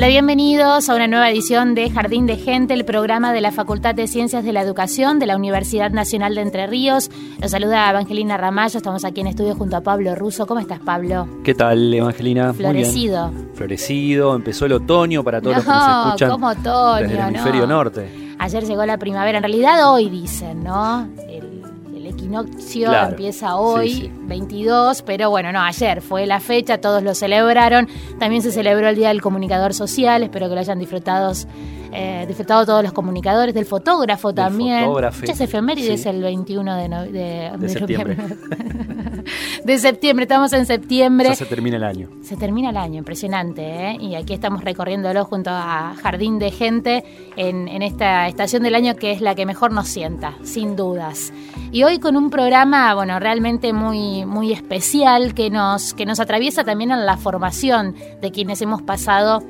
[0.00, 3.94] Hola, bienvenidos a una nueva edición de Jardín de Gente, el programa de la Facultad
[3.94, 7.10] de Ciencias de la Educación de la Universidad Nacional de Entre Ríos.
[7.38, 10.46] Los saluda Evangelina Ramallo, estamos aquí en estudio junto a Pablo Russo.
[10.46, 11.28] ¿Cómo estás, Pablo?
[11.44, 12.44] ¿Qué tal, Evangelina?
[12.54, 12.70] Muy bien.
[12.72, 13.30] Florecido.
[13.52, 17.02] Florecido, empezó el otoño para todos los que nos No, escuchan ¿cómo otoño?
[17.02, 17.28] desde el no.
[17.28, 18.36] hemisferio norte.
[18.38, 21.06] Ayer llegó la primavera, en realidad hoy dicen, ¿no?
[21.28, 21.49] El
[22.34, 23.10] equinoccio Claro.
[23.10, 24.10] empieza hoy, Sí, sí.
[24.22, 27.88] 22, pero bueno, no, ayer fue la fecha, todos lo celebraron.
[28.18, 31.32] También se celebró el Día del Comunicador Social, espero que lo hayan disfrutado,
[31.92, 34.84] eh, disfrutado todos los comunicadores, del fotógrafo Del también.
[34.84, 36.08] fotógrafo, Muchas efemérides sí.
[36.08, 38.16] el 21 de, no- de, De septiembre.
[39.64, 41.28] de septiembre, estamos en septiembre.
[41.30, 42.08] Ya se termina el año.
[42.22, 43.96] Se termina el año, impresionante, ¿eh?
[44.00, 47.04] Y aquí estamos recorriéndolo junto a Jardín de Gente
[47.36, 51.32] en, en esta estación del año que es la que mejor nos sienta, sin dudas.
[51.72, 56.64] Y hoy con un programa, bueno, realmente muy, muy especial que nos, que nos atraviesa
[56.64, 59.42] también en la formación de quienes hemos pasado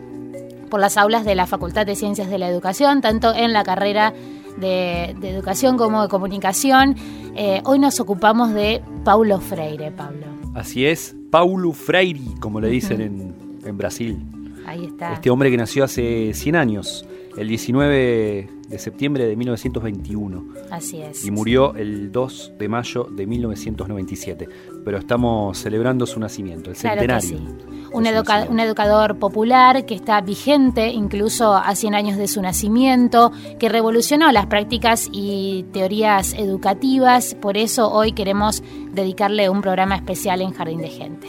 [0.70, 4.14] por las aulas de la Facultad de Ciencias de la Educación, tanto en la carrera
[4.56, 6.94] de, de Educación como de Comunicación.
[7.36, 10.26] Eh, hoy nos ocupamos de Paulo Freire, Pablo.
[10.54, 14.18] Así es, Paulo Freire, como le dicen en, en Brasil.
[14.66, 15.12] Ahí está.
[15.14, 17.04] Este hombre que nació hace 100 años,
[17.36, 21.24] el 19 de septiembre de 1921, Así es.
[21.24, 24.48] y murió el 2 de mayo de 1997.
[24.84, 27.38] Pero estamos celebrando su nacimiento, el Claro que centenario.
[27.38, 27.79] sí.
[28.06, 33.68] Educa- un educador popular que está vigente incluso a 100 años de su nacimiento, que
[33.68, 37.34] revolucionó las prácticas y teorías educativas.
[37.34, 38.62] Por eso hoy queremos
[38.92, 41.26] dedicarle un programa especial en Jardín de Gente.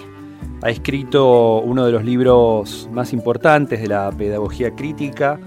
[0.64, 5.40] Ha escrito uno de los libros más importantes de la pedagogía crítica,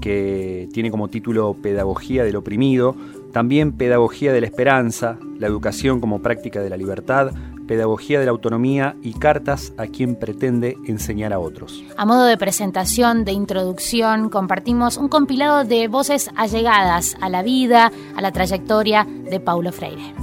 [0.00, 2.94] que tiene como título Pedagogía del oprimido,
[3.32, 7.32] también Pedagogía de la esperanza, la educación como práctica de la libertad,
[7.68, 11.84] Pedagogía de la autonomía y cartas a quien pretende enseñar a otros.
[11.96, 17.92] A modo de presentación, de introducción, compartimos un compilado de voces allegadas a la vida,
[18.16, 20.14] a la trayectoria de Paulo Freire.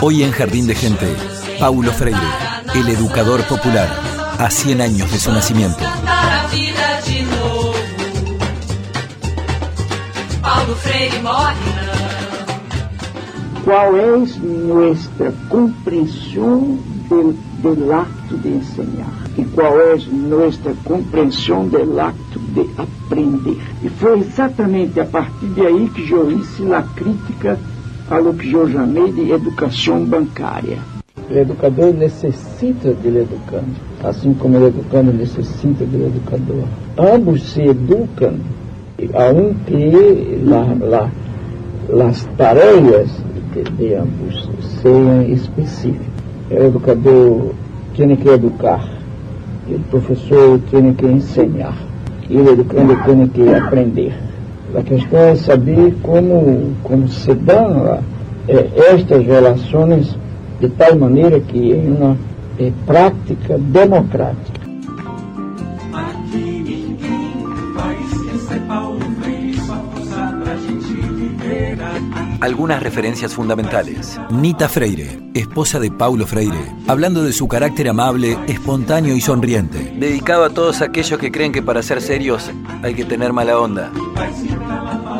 [0.00, 1.06] Hoy en Jardín de Gente,
[1.58, 2.18] Paulo Freire,
[2.74, 3.88] el educador popular,
[4.38, 5.84] a 100 años de su nacimiento.
[10.40, 11.69] Paulo Freire morre.
[13.64, 16.78] Qual es nuestra comprensión
[17.08, 23.56] del, del acto de enseñar y cuál es nuestra comprensión del acto de aprender.
[23.82, 27.58] E foi exatamente a partir de aí que eu hice a crítica
[28.10, 30.78] a lo que eu chamei de educação bancária.
[31.28, 36.64] O educador necessita do educando, assim como o educando necessita do educador.
[36.96, 38.40] Ambos se educam,
[39.14, 41.10] aunque la, la,
[41.88, 43.10] las tareas
[43.54, 44.50] de, ambos
[44.82, 46.06] sean específicas.
[46.50, 47.52] El educador
[47.94, 48.80] tiene que educar,
[49.68, 51.74] el profesor tiene que enseñar
[52.28, 54.12] y el educando tiene que aprender.
[54.72, 57.98] La questão é saber como, como se dão
[58.46, 60.16] eh, estas relações
[60.60, 62.16] de tal maneira que é uma
[62.58, 64.59] eh, prática democrática.
[72.40, 74.18] Algunas referencias fundamentales.
[74.30, 79.78] Nita Freire, esposa de Paulo Freire, hablando de su carácter amable, espontáneo y sonriente.
[79.96, 82.50] Dedicado a todos aquellos que creen que para ser serios
[82.82, 83.92] hay que tener mala onda.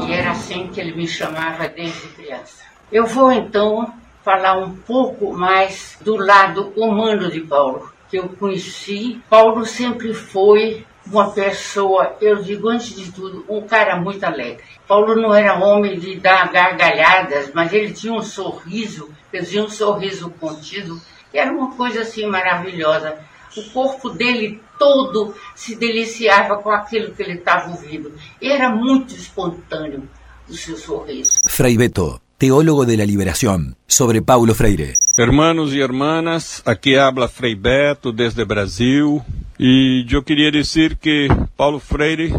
[0.09, 2.65] E era assim que ele me chamava desde criança.
[2.91, 3.93] Eu vou então
[4.25, 9.21] falar um pouco mais do lado humano de Paulo, que eu conheci.
[9.29, 14.63] Paulo sempre foi uma pessoa, eu digo antes de tudo, um cara muito alegre.
[14.87, 20.31] Paulo não era homem de dar gargalhadas, mas ele tinha um sorriso, fazia um sorriso
[20.41, 21.01] contido,
[21.35, 23.19] e era uma coisa assim maravilhosa.
[23.57, 28.13] O corpo dele todo se deliciava com aquilo que ele estava ouvindo.
[28.41, 30.09] E era muito espontâneo
[30.49, 31.41] o seu sorriso.
[31.45, 34.95] Frei Beto, teólogo de la liberación, sobre Paulo Freire.
[35.17, 39.23] Hermanos y hermanas, aquí habla Frei Beto desde Brasil
[39.63, 42.33] y yo quería decir que Paulo Freire,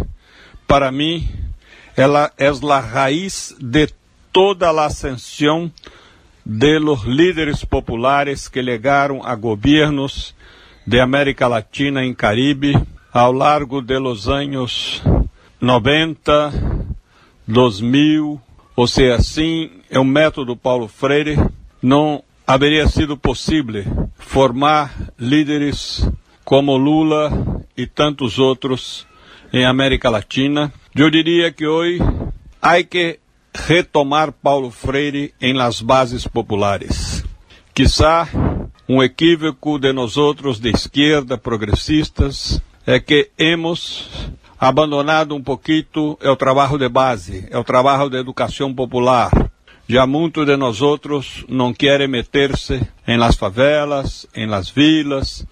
[0.65, 1.29] para mí,
[1.95, 3.93] ela es la raíz de
[4.31, 5.71] toda la ascensión
[6.43, 10.33] de los líderes populares que llegaron a gobiernos
[10.87, 12.73] de América Latina y Caribe
[13.11, 15.03] ao largo de los años
[15.59, 16.51] 90,
[17.45, 18.41] 2000,
[18.75, 21.37] ou seja, assim, é o método Paulo Freire,
[21.83, 26.09] não haveria sido possível formar líderes
[26.51, 27.31] como Lula
[27.77, 29.07] e tantos outros
[29.53, 30.69] em América Latina.
[30.93, 31.99] Eu diria que hoje
[32.61, 33.19] há que
[33.55, 37.23] retomar Paulo Freire em las bases populares.
[37.73, 38.27] Quizá
[38.89, 44.09] um equívoco de nós outros de esquerda, progressistas, é que hemos
[44.59, 49.31] abandonado um pouquinho o trabalho de base, é o trabalho de educação popular.
[49.87, 55.47] Já muitos de nós outros não querem meter-se em las favelas, em las vilas,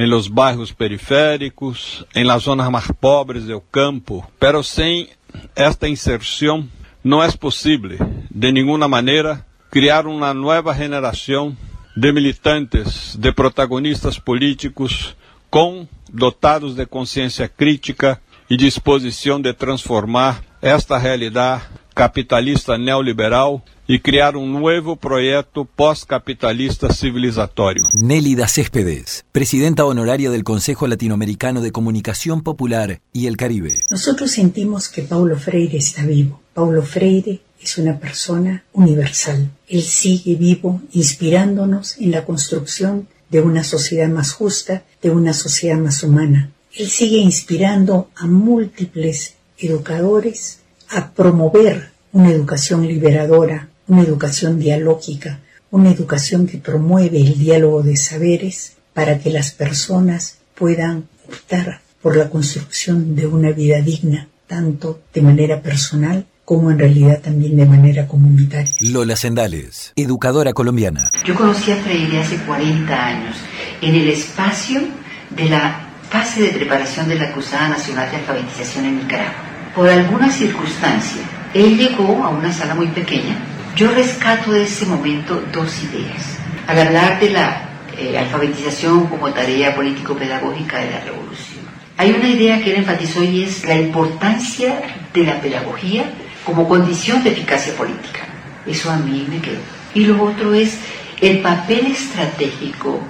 [0.00, 4.26] em los bairros periféricos, em las zonas mais pobres do campo.
[4.40, 5.10] Pero sem
[5.54, 6.66] esta inserção
[7.04, 7.98] não é possível,
[8.30, 11.54] de nenhuma maneira, criar uma nova geração
[11.94, 15.14] de militantes, de protagonistas políticos
[15.50, 18.18] com dotados de consciência crítica
[18.48, 21.64] e disposição de transformar esta realidade
[21.94, 27.88] capitalista neoliberal e criar um novo projeto pós-capitalista civilizatório.
[27.92, 33.82] Nélida Céspedes, presidenta honoraria del Consejo Latinoamericano de Comunicación Popular y el Caribe.
[33.90, 36.40] Nosotros sentimos que Paulo Freire está vivo.
[36.54, 39.50] Paulo Freire es una persona universal.
[39.66, 45.78] Él sigue vivo, inspirándonos en la construcción de una sociedad más justa, de una sociedad
[45.78, 46.52] más humana.
[46.76, 55.40] Él sigue inspirando a múltiples educadores a promover una educación liberadora, una educación dialógica,
[55.72, 62.16] una educación que promueve el diálogo de saberes para que las personas puedan optar por
[62.16, 67.66] la construcción de una vida digna, tanto de manera personal como en realidad también de
[67.66, 68.72] manera comunitaria.
[68.80, 71.10] Lola Sendales, educadora colombiana.
[71.24, 73.36] Yo conocí a Freire hace 40 años
[73.80, 74.82] en el espacio
[75.30, 79.34] de la fase de preparación de la Cruzada Nacional de Alfabetización en Nicaragua.
[79.74, 81.22] Por alguna circunstancia,
[81.54, 83.49] él llegó a una sala muy pequeña.
[83.76, 86.36] Yo rescato de ese momento dos ideas.
[86.66, 91.60] Al hablar de la eh, alfabetización como tarea político-pedagógica de la revolución,
[91.96, 94.80] hay una idea que él enfatizó y es la importancia
[95.14, 96.04] de la pedagogía
[96.44, 98.20] como condición de eficacia política.
[98.66, 99.60] Eso a mí me quedó.
[99.94, 100.78] Y lo otro es
[101.20, 103.00] el papel estratégico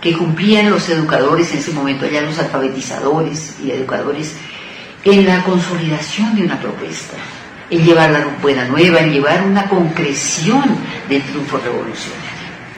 [0.00, 4.34] que cumplían los educadores en ese momento, ya los alfabetizadores y educadores,
[5.04, 7.16] en la consolidación de una propuesta,
[7.72, 10.62] en llevar la buena nueva, en llevar una concreción
[11.08, 12.30] del triunfo revolucionario.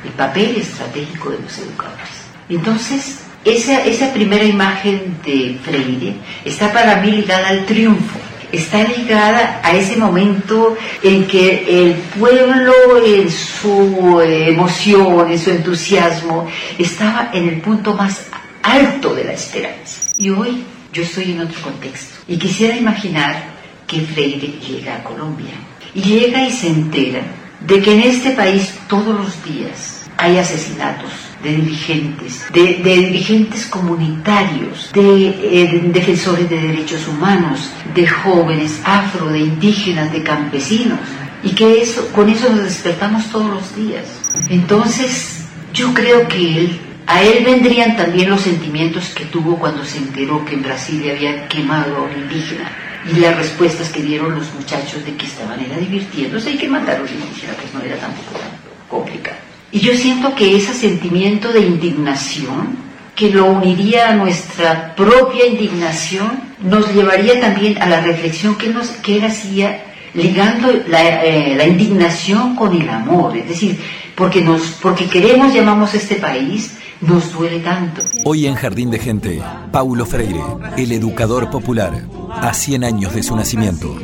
[0.05, 2.09] El papel estratégico de los educadores.
[2.49, 8.19] Entonces, esa, esa primera imagen de Freire está para mí ligada al triunfo,
[8.53, 12.73] está ligada a ese momento en que el pueblo
[13.05, 16.47] en su emoción, en su entusiasmo,
[16.79, 18.27] estaba en el punto más
[18.63, 20.13] alto de la esperanza.
[20.17, 23.54] Y hoy yo estoy en otro contexto y quisiera imaginar
[23.95, 25.55] que Freire llega a Colombia.
[25.95, 27.23] Llega y se entera
[27.61, 31.11] de que en este país todos los días hay asesinatos
[31.43, 39.27] de dirigentes, de, dirigentes comunitarios, de, eh, de defensores de derechos humanos, de jóvenes afro,
[39.27, 40.99] de indígenas, de campesinos,
[41.43, 44.05] y que eso, con eso nos despertamos todos los días.
[44.49, 50.45] Entonces, yo creo que a él vendrían también los sentimientos que tuvo cuando se enteró
[50.45, 55.05] que en Brasil habían quemado a un indígena y las respuestas que dieron los muchachos
[55.05, 58.39] de que estaban era divirtiéndose y que matar a un indígena, pues no era tampoco
[58.39, 58.51] tan
[58.89, 59.37] complicado.
[59.73, 62.77] Y yo siento que ese sentimiento de indignación,
[63.15, 68.89] que lo uniría a nuestra propia indignación, nos llevaría también a la reflexión que, nos,
[68.89, 69.85] que él hacía
[70.15, 73.79] ligando la, eh, la indignación con el amor, es decir,
[74.15, 78.03] porque, nos, porque queremos, llamamos este país, nos duele tanto.
[78.25, 80.41] Hoy en Jardín de Gente, Paulo Freire,
[80.77, 83.97] el educador popular, a 100 años de su nacimiento.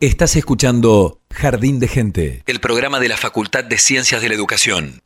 [0.00, 5.00] Estás escuchando Jardín de Gente, el programa de la Facultad de Ciencias de la Educación.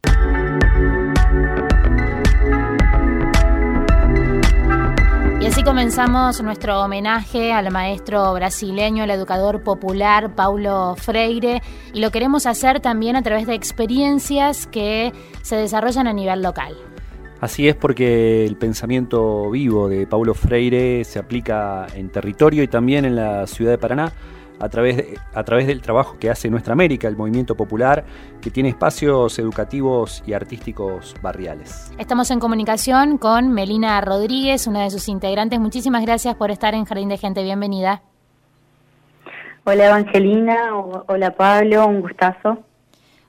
[5.59, 11.63] Así comenzamos nuestro homenaje al maestro brasileño, el educador popular Paulo Freire,
[11.93, 15.13] y lo queremos hacer también a través de experiencias que
[15.43, 16.77] se desarrollan a nivel local.
[17.41, 23.05] Así es porque el pensamiento vivo de Paulo Freire se aplica en territorio y también
[23.05, 24.13] en la ciudad de Paraná
[24.61, 28.05] a través, de, a través del trabajo que hace Nuestra América, el movimiento popular,
[28.41, 31.93] que tiene espacios educativos y artísticos barriales.
[31.99, 35.61] Estamos en comunicación con Melina Rodríguez, una de sus integrantes.
[35.61, 37.43] Muchísimas gracias por estar en Jardín de Gente.
[37.43, 38.03] Bienvenida.
[39.65, 40.75] Hola Evangelina,
[41.07, 42.65] hola Pablo, un gustazo.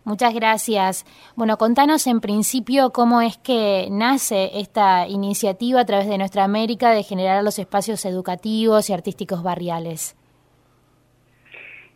[0.05, 1.05] Muchas gracias.
[1.36, 6.91] Bueno, contanos en principio cómo es que nace esta iniciativa a través de Nuestra América
[6.91, 10.15] de generar los espacios educativos y artísticos barriales.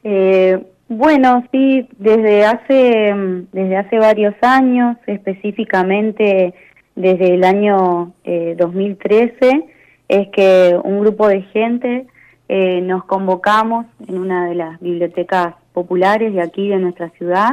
[0.04, 3.14] Eh, bueno, sí, desde hace,
[3.52, 6.54] desde hace varios años, específicamente
[6.96, 9.66] desde el año eh, 2013,
[10.10, 12.06] es que un grupo de gente
[12.50, 17.52] eh, nos convocamos en una de las bibliotecas populares de aquí de nuestra ciudad,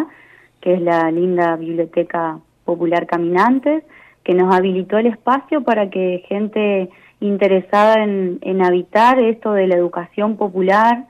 [0.60, 3.84] que es la linda Biblioteca Popular Caminantes,
[4.24, 6.90] que nos habilitó el espacio para que gente
[7.20, 11.06] interesada en, en habitar esto de la educación popular,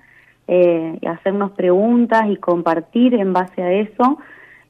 [0.53, 4.19] eh, hacernos preguntas y compartir en base a eso,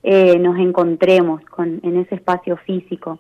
[0.03, 3.19] eh, nos encontremos con, en ese espacio físico.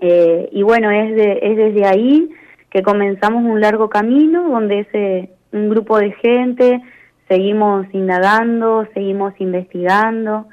[0.00, 2.30] Eh, y bueno, es, es desde ahí
[2.70, 6.80] que comenzamos un largo camino donde ese, un grupo de gente
[7.28, 10.46] seguimos indagando, seguimos investigando.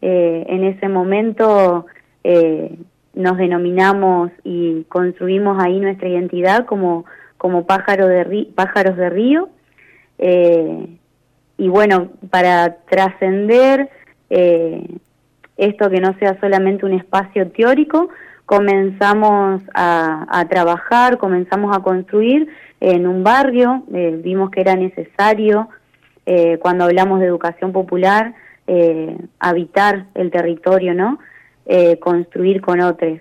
[0.00, 1.86] Eh, en ese momento
[2.22, 2.78] eh,
[3.14, 7.06] nos denominamos y construimos ahí nuestra identidad como,
[7.38, 9.48] como pájaro de pájaros de río
[10.22, 10.98] eh,
[11.56, 13.88] y bueno, para trascender
[14.28, 14.86] eh,
[15.56, 18.10] esto que no sea solamente un espacio teórico,
[18.44, 22.48] comenzamos a, trabajar, comenzamos a construir
[22.80, 25.68] en un barrio, eh, vimos que era necesario,
[26.60, 28.34] cuando hablamos de educación popular,
[29.40, 31.18] habitar el territorio, ¿no?
[31.98, 33.18] construir con otros.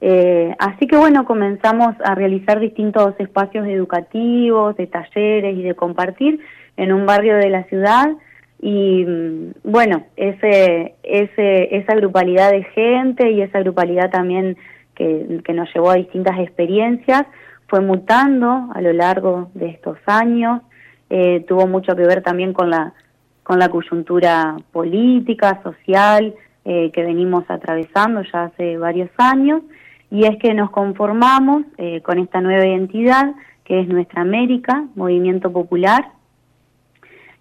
[0.00, 6.40] Eh, así que bueno, comenzamos a realizar distintos espacios educativos, de talleres y de compartir
[6.76, 8.08] en un barrio de la ciudad.
[8.60, 14.56] Y mm, bueno, ese, ese, esa grupalidad de gente y esa grupalidad también
[14.94, 17.24] que, nos llevó a distintas experiencias
[17.68, 20.60] fue mutando a lo largo de estos años,
[21.08, 22.92] eh, tuvo mucho que ver también con la,
[23.42, 29.62] con la coyuntura política, social, eh, que venimos atravesando ya hace varios años
[30.10, 35.52] y es que nos conformamos eh, con esta nueva identidad que es Nuestra América, Movimiento
[35.52, 36.08] Popular,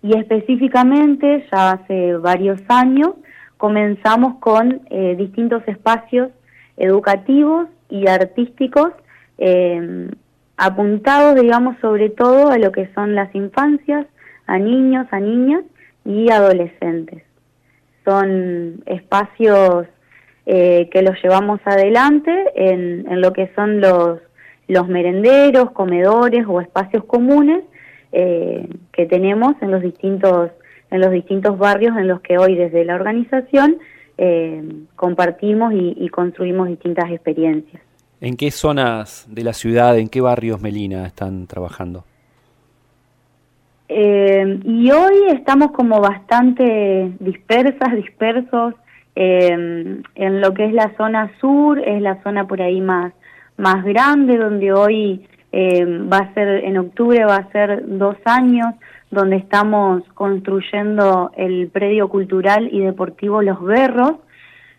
[0.04, 3.16] y específicamente ya hace varios años
[3.58, 6.30] comenzamos con eh, distintos espacios
[6.78, 8.94] educativos y artísticos
[9.40, 10.10] eh,
[10.56, 14.06] apuntados, digamos, sobre todo a lo que son las infancias,
[14.46, 15.64] a niños, a niñas
[16.06, 17.24] y adolescentes.
[18.06, 19.88] Son espacios
[20.46, 24.20] eh, que los llevamos adelante en, en, lo que son los,
[24.68, 27.64] los merenderos, comedores o espacios comunes
[28.12, 30.52] eh, que tenemos en los distintos
[30.92, 33.78] en los distintos barrios en los que hoy desde la organización
[34.18, 34.64] eh,
[34.96, 37.82] compartimos y, y, construimos distintas experiencias.
[38.22, 42.06] ¿En qué zonas de la ciudad, en qué barrios, Melina, están trabajando?
[43.88, 48.76] Eh, y hoy estamos como bastante dispersas, dispersos
[49.16, 53.14] eh, en lo que es la zona sur, es la zona por ahí más,
[53.58, 58.76] más grande, donde hoy eh, va a ser, en octubre va a ser dos años,
[59.12, 64.16] donde estamos construyendo el predio cultural y deportivo Los Berros,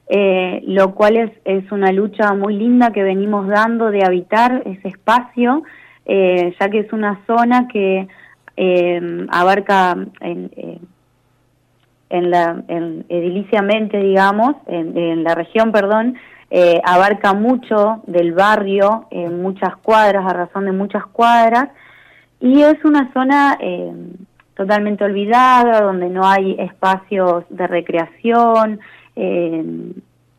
[0.08, 4.88] eh, lo cual es, es una lucha muy linda que venimos dando de habitar ese
[4.88, 5.62] espacio,
[6.06, 8.08] eh, ya que es una zona que
[8.56, 9.96] eh, abarca
[12.10, 16.16] en, la en ediliciamente digamos en, la región perdón
[16.50, 21.68] eh, abarca mucho del barrio en muchas cuadras a razón de muchas cuadras
[22.40, 23.92] y es una zona eh,
[24.54, 28.80] totalmente olvidada donde no hay espacios de recreación
[29.16, 29.92] eh,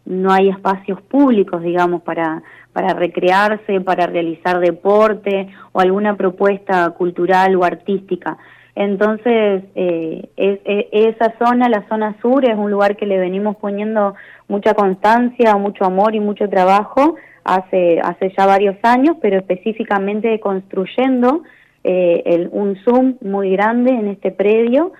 [0.05, 7.55] no hay espacios públicos, digamos, para, para recrearse, para realizar deporte o alguna propuesta cultural
[7.55, 8.37] o artística.
[8.75, 14.15] Entonces, eh, esa zona, la zona sur, es un lugar que le venimos poniendo
[14.47, 21.43] mucha constancia, mucho amor y mucho trabajo hace, hace ya varios años, pero específicamente construyendo
[21.83, 24.93] eh, el, un Zoom muy grande en este predio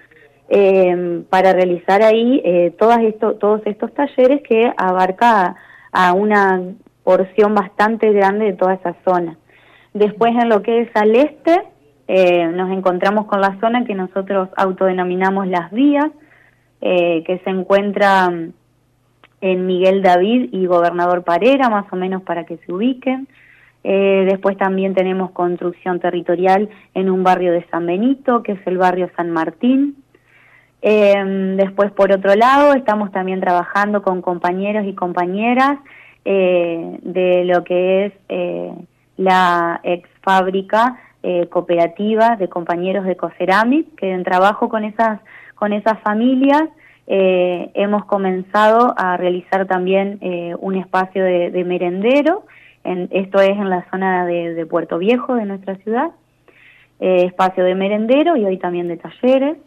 [0.50, 5.56] eh, para realizar ahí eh, todas esto, todos estos talleres que abarca
[5.92, 6.62] a una
[7.04, 9.38] porción bastante grande de toda esa zona.
[9.94, 11.64] Después en lo que es al este,
[12.14, 16.12] eh, nos encontramos con la zona que nosotros autodenominamos las vías,
[16.82, 18.52] eh, que se encuentra mm,
[19.40, 23.30] en Miguel David y Gobernador Parera, más o menos para que se ubiquen.
[23.86, 28.78] Eh, después también tenemos construcción territorial en un barrio de San Benito, que es el
[28.78, 29.96] barrio San Martín.
[30.82, 35.80] después, por otro lado, estamos también trabajando con compañeros y compañeras
[36.26, 38.14] de lo que es
[39.16, 45.20] la ex fábrica eh, cooperativa de compañeros de Coceramic, que en trabajo con esas,
[45.54, 46.64] con esas familias
[47.06, 52.44] eh, hemos comenzado a realizar también eh, un espacio de, merendero,
[52.84, 56.10] en, esto es en la zona de, Puerto Viejo de nuestra ciudad,
[57.00, 59.58] espacio de merendero y hoy también de talleres,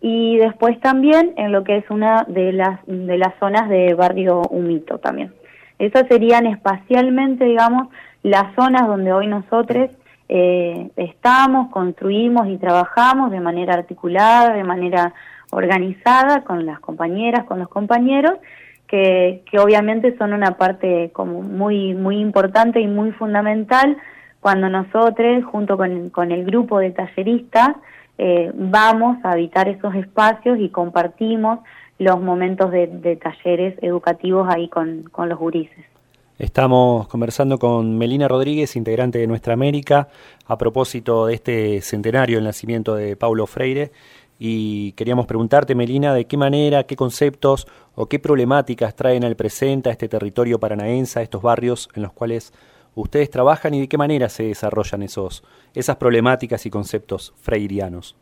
[0.00, 4.42] y después también en lo que es una de las, de las zonas de barrio
[4.48, 5.32] Humito también.
[5.78, 7.88] Esas serían espacialmente, digamos,
[8.22, 9.90] las zonas donde hoy nosotros
[10.34, 15.12] eh, estamos, construimos y trabajamos de manera articulada, de manera
[15.50, 18.38] organizada con las compañeras, con los compañeros,
[18.86, 23.98] que, que obviamente son una parte como muy, muy importante y muy fundamental
[24.40, 27.76] cuando nosotros, junto con, con el grupo de talleristas,
[28.16, 31.58] eh, vamos a habitar esos espacios y compartimos
[31.98, 35.91] los momentos de, talleres educativos ahí con, con los gurises.
[36.38, 40.08] Estamos conversando con Melina Rodríguez, integrante de Nuestra América,
[40.46, 43.92] a propósito de este centenario del nacimiento de Paulo Freire.
[44.38, 49.90] Y queríamos preguntarte, Melina, de qué manera, qué conceptos o qué problemáticas traen al presente
[49.90, 52.52] a este territorio paranaense, a estos barrios en los cuales
[52.94, 58.16] ustedes trabajan y de qué manera se desarrollan esos, esas problemáticas y conceptos freirianos.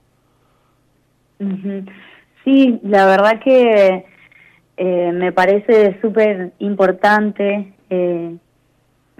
[2.45, 4.05] Sí, la verdad que
[4.77, 8.37] eh, me parece súper importante eh,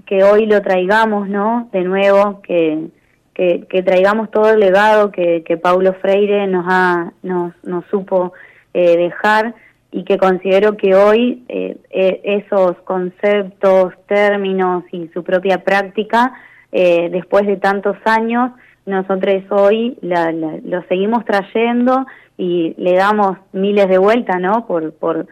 [0.07, 1.69] que hoy lo traigamos, ¿no?
[1.73, 2.89] De nuevo, que,
[3.35, 8.33] que, traigamos todo el legado que, que Paulo Freire nos, ha, nos, nos supo
[8.75, 9.55] eh, dejar
[9.91, 16.35] y que considero que hoy eh, eh, esos conceptos, términos y su propia práctica,
[16.71, 18.53] después de tantos años,
[18.87, 22.07] nosotros hoy la, lo seguimos trayendo
[22.39, 24.69] y le damos miles de vueltas, ¿no?
[24.69, 25.27] Por, por,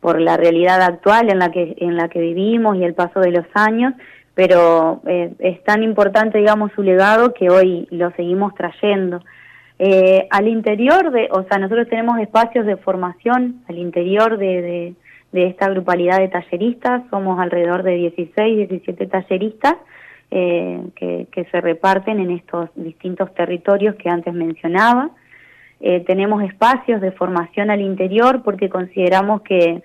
[0.00, 3.30] por la realidad actual en la que en la que vivimos y el paso de
[3.30, 3.94] los años
[4.34, 9.22] pero eh, es tan importante digamos su legado que hoy lo seguimos trayendo.
[9.78, 14.94] Eh, al interior de o sea nosotros tenemos espacios de formación al interior de,
[15.32, 17.02] de, esta grupalidad de talleristas.
[17.10, 19.76] Somos alrededor de 16 17 talleristas
[20.30, 25.10] eh, que, que se reparten en estos distintos territorios que antes mencionaba
[25.80, 29.82] eh, tenemos espacios de formación al interior porque consideramos que,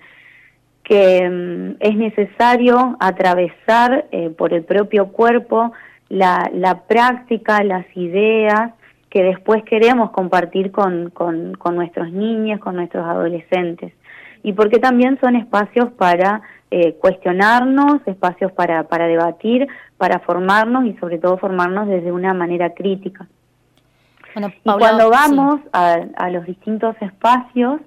[0.84, 5.72] que mm, es necesario atravesar eh, por el propio cuerpo
[6.10, 8.72] la, la, práctica, las ideas
[9.08, 13.94] que después queremos compartir con, con, nuestros niños, con nuestros adolescentes.
[14.42, 20.92] Y porque también son espacios para eh, cuestionarnos, espacios para, para debatir, para formarnos y
[20.98, 23.26] sobre todo formarnos desde una manera crítica
[24.36, 27.80] y cuando vamos a, los distintos espacios,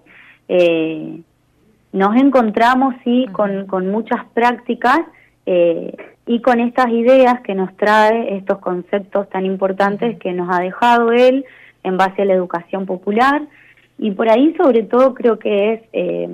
[0.48, 1.22] eh,
[1.92, 5.00] nos encontramos, sí, con, con, muchas prácticas
[5.46, 10.62] eh, y con estas ideas que nos trae, estos conceptos tan importantes que nos ha
[10.62, 11.46] dejado él
[11.84, 13.42] en base a la educación popular.
[13.98, 16.30] Y por ahí, sobre todo, creo que es eh,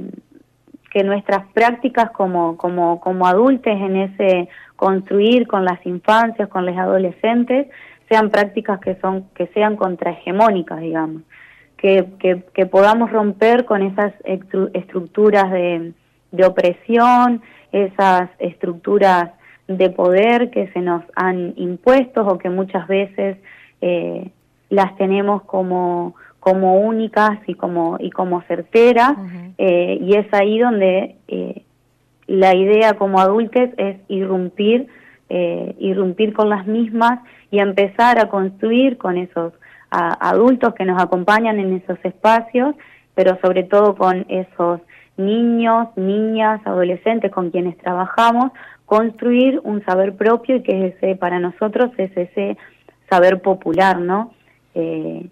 [0.92, 6.78] que nuestras prácticas como, como, como adultos en ese construir con las infancias, con los
[6.78, 7.68] adolescentes,
[8.10, 11.24] sean prácticas que son que sean contrahegemónicas, digamos,
[11.78, 12.06] que,
[12.54, 14.14] que, podamos romper con esas
[14.74, 15.94] estructuras de,
[16.32, 17.42] de opresión,
[17.72, 19.32] esas estructuras
[19.68, 23.38] de poder que se nos han impuesto o que muchas veces
[23.82, 24.32] eh,
[24.70, 29.14] las tenemos como como únicas y como y como certeras
[29.58, 31.64] eh, y es ahí donde eh,
[32.28, 34.88] la idea como adultos es irrumpir
[35.30, 37.20] eh, irrumpir con las mismas
[37.56, 39.54] y empezar a construir con esos
[39.90, 42.76] adultos que nos acompañan en esos espacios,
[43.14, 44.82] pero sobre todo con esos
[45.16, 48.52] niños, niñas, adolescentes con quienes trabajamos,
[48.86, 52.58] construir un saber propio y que ese para nosotros es ese
[53.10, 54.34] saber popular, ¿no?
[54.74, 55.30] Eh,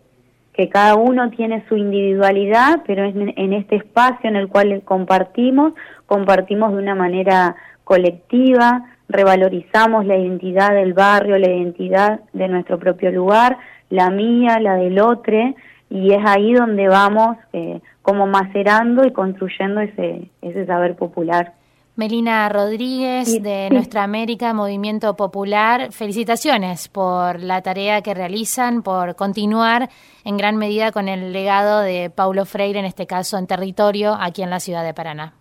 [0.53, 5.73] que cada uno tiene su individualidad, pero en, en este espacio en el cual compartimos,
[6.05, 13.11] compartimos de una manera colectiva, revalorizamos la identidad del barrio, la identidad de nuestro propio
[13.11, 13.57] lugar,
[13.89, 15.53] la mía, la del otro,
[15.89, 21.53] y es ahí donde vamos eh, como macerando y construyendo ese, ese saber popular.
[21.95, 29.89] Melina Rodríguez de Nuestra América Movimiento Popular, felicitaciones por la tarea que realizan, por continuar
[30.23, 34.41] en gran medida con el legado de Paulo Freire, en este caso en territorio, aquí
[34.41, 35.33] en la ciudad de Paraná.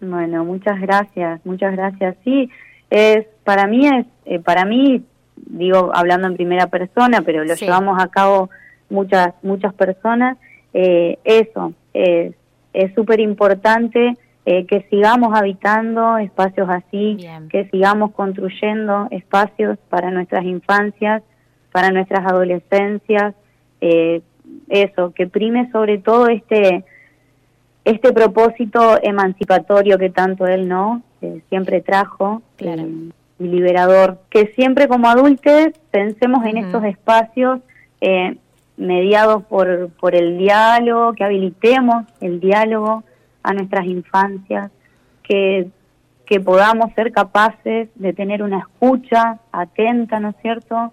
[0.00, 2.16] Bueno, muchas gracias, muchas gracias.
[2.24, 2.50] Sí,
[2.90, 5.02] es para mí es eh, para mí
[5.36, 8.50] digo hablando en primera persona, pero lo llevamos a cabo
[8.90, 10.36] muchas muchas personas.
[10.72, 12.34] Eh, eso es
[12.72, 17.18] es súper importante eh, que sigamos habitando espacios así,
[17.50, 21.22] que sigamos construyendo espacios para nuestras infancias,
[21.72, 23.34] para nuestras adolescencias,
[23.80, 24.22] eh,
[24.68, 26.84] eso, que prime sobre todo este
[27.88, 31.02] este propósito emancipatorio que tanto él no
[31.48, 37.60] siempre trajo y liberador, que siempre como adultos pensemos en estos espacios
[38.00, 38.36] eh,
[38.76, 43.04] mediados por, por el diálogo, que habilitemos el diálogo,
[43.42, 44.70] a nuestras infancias,
[45.22, 45.68] que,
[46.26, 50.92] que podamos ser capaces de tener una escucha atenta, ¿no es cierto?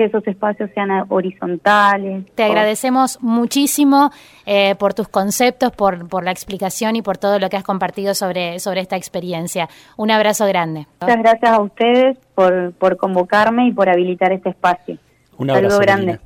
[0.00, 2.24] Que esos espacios sean horizontales.
[2.34, 4.10] Te agradecemos muchísimo
[4.46, 8.14] eh, por tus conceptos, por, por la explicación y por todo lo que has compartido
[8.14, 9.68] sobre, sobre esta experiencia.
[9.98, 10.86] Un abrazo grande.
[11.02, 14.96] Muchas gracias a ustedes por, por convocarme y por habilitar este espacio.
[15.36, 16.18] Un abrazo grande.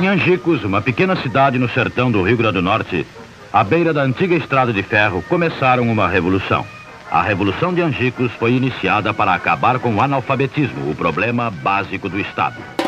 [0.00, 3.06] Em Angicos, uma pequena cidade no sertão do Rio Grande do Norte,
[3.52, 6.64] à beira da antiga estrada de ferro, começaram uma revolução.
[7.10, 12.20] A Revolução de Angicos foi iniciada para acabar com o analfabetismo, o problema básico do
[12.20, 12.79] Estado.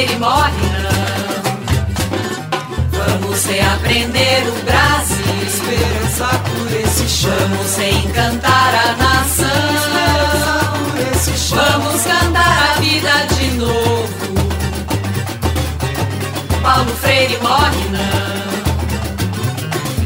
[0.00, 1.00] Paulo Freire morre não.
[2.90, 5.26] Vamos reaprender o Brasil.
[5.46, 7.36] Esperança por esse chão.
[7.50, 9.46] Vamos reencantar a nação.
[9.76, 11.80] Esperança por esse chão.
[11.82, 14.08] Vamos cantar a vida de novo.
[16.62, 18.40] Paulo Freire morre não.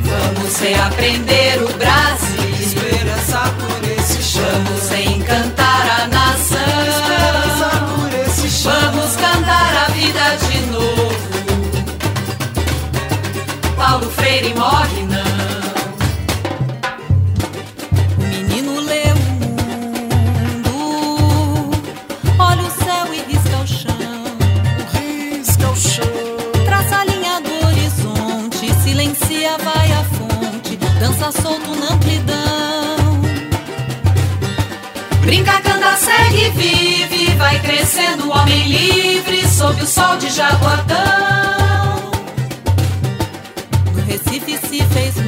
[0.02, 2.50] Vamos reaprender o Brasil.
[2.60, 4.42] Esperança por esse chão.
[4.64, 4.90] Vamos
[13.94, 15.22] Paulo Freire morre não.
[18.18, 19.16] O menino lê o
[20.58, 20.72] mundo,
[22.36, 23.94] olha o céu e risca o chão.
[24.92, 26.12] Risca o chão.
[26.64, 33.22] Traça a linha do horizonte, silencia, vai à fonte, dança solto na amplidão.
[35.20, 41.63] Brinca, canta, segue, vive, vai crescendo o homem livre sob o sol de Jaboatão.
[44.14, 45.23] Recife se fez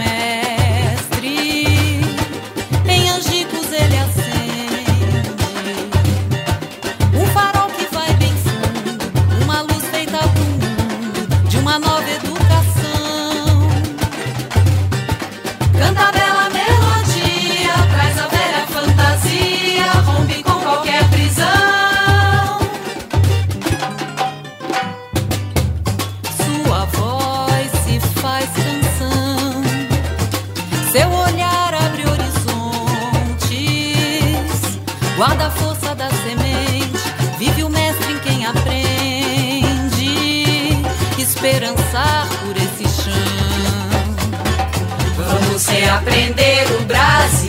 [35.16, 36.92] guarda a força da semente,
[37.38, 38.76] vive o mestre em quem aprende,
[41.18, 43.12] esperançar por esse chão.
[45.16, 47.45] Vamos reaprender o Brasil.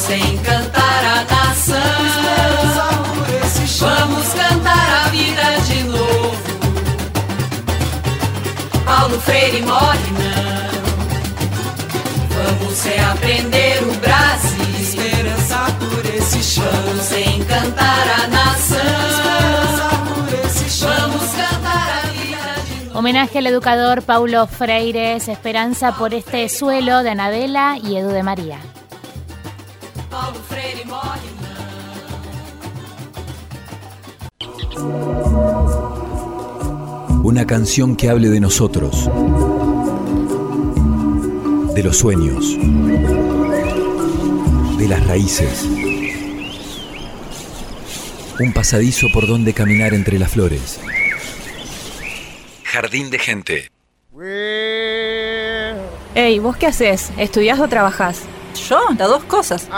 [0.00, 1.76] Vamos encantar a nação.
[2.06, 3.88] Esperançar por esse chão.
[3.98, 6.36] Vamos cantar a vida de novo.
[8.86, 10.70] Paulo Freire morre não.
[12.30, 14.64] Vamos reaprender o Brasil.
[14.80, 16.64] Esperançar por esse chão.
[16.64, 18.78] Vamos encantar a nação.
[20.80, 22.98] Vamos cantar a vida de novo.
[22.98, 28.79] Homenaje al educador Paulo Freire, Esperanza por este suelo de Anabela y Edu de María.
[37.22, 39.10] Una canción que hable de nosotros,
[41.74, 42.56] de los sueños,
[44.78, 45.68] de las raíces.
[48.38, 50.80] Un pasadizo por donde caminar entre las flores.
[52.64, 53.70] Jardín de gente.
[56.14, 57.10] Ey, ¿vos qué haces?
[57.18, 58.22] ¿Estudiás o trabajás?
[58.54, 59.68] Yo, las dos cosas.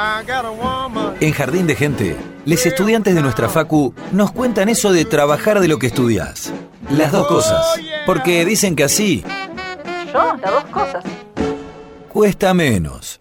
[1.21, 5.69] En Jardín de Gente, los estudiantes de nuestra facu nos cuentan eso de trabajar de
[5.69, 6.53] lo que estudias.
[6.91, 7.65] Las dos cosas.
[8.07, 9.25] Porque dicen que así
[10.13, 11.05] Yo, las dos cosas.
[12.09, 13.21] cuesta menos.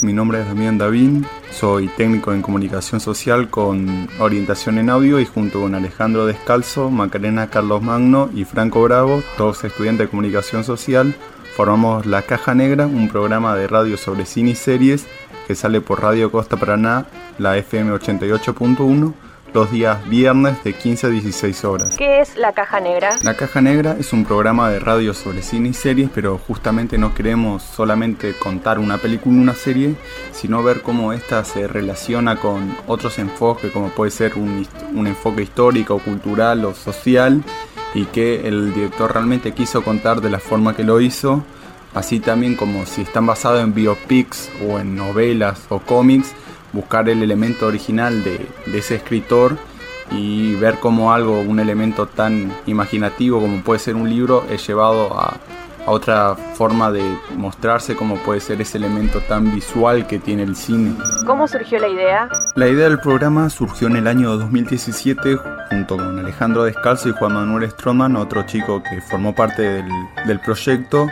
[0.00, 5.26] Mi nombre es Damián Davín, soy técnico en comunicación social con orientación en audio y
[5.26, 11.14] junto con Alejandro Descalzo, Macarena Carlos Magno y Franco Bravo, todos estudiantes de comunicación social,
[11.52, 15.06] formamos La Caja Negra, un programa de radio sobre cine y series
[15.46, 17.06] que sale por Radio Costa Paraná,
[17.38, 19.12] la FM 88.1,
[19.52, 21.96] los días viernes de 15 a 16 horas.
[21.96, 23.18] ¿Qué es la caja negra?
[23.22, 27.14] La Caja Negra es un programa de radio sobre cine y series, pero justamente no
[27.14, 29.94] queremos solamente contar una película una serie,
[30.32, 35.42] sino ver cómo ésta se relaciona con otros enfoques, como puede ser un, un enfoque
[35.42, 37.42] histórico, cultural o social,
[37.94, 41.44] y que el director realmente quiso contar de la forma que lo hizo,
[41.94, 46.32] así también como si están basados en biopics o en novelas o cómics,
[46.72, 49.56] buscar el elemento original de, de ese escritor
[50.10, 55.18] y ver cómo algo, un elemento tan imaginativo como puede ser un libro, es llevado
[55.18, 55.36] a,
[55.86, 57.02] a otra forma de
[57.36, 60.94] mostrarse como puede ser ese elemento tan visual que tiene el cine.
[61.26, 62.28] ¿Cómo surgió la idea?
[62.54, 65.36] La idea del programa surgió en el año 2017
[65.70, 69.88] junto con Alejandro Descalzo y Juan Manuel Stroman, otro chico que formó parte del,
[70.26, 71.08] del proyecto.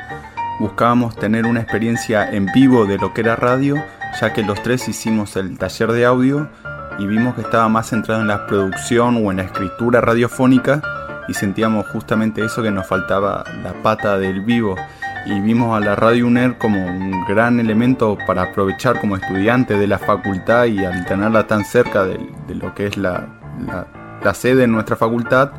[0.61, 3.83] Buscábamos tener una experiencia en vivo de lo que era radio,
[4.21, 6.49] ya que los tres hicimos el taller de audio
[6.99, 10.83] y vimos que estaba más centrado en la producción o en la escritura radiofónica
[11.29, 14.77] y sentíamos justamente eso que nos faltaba, la pata del vivo.
[15.27, 19.87] Y vimos a la Radio UNER como un gran elemento para aprovechar como estudiante de
[19.87, 23.27] la facultad y al tenerla tan cerca de, de lo que es la,
[23.67, 23.87] la-
[24.23, 25.51] la sede en nuestra facultad,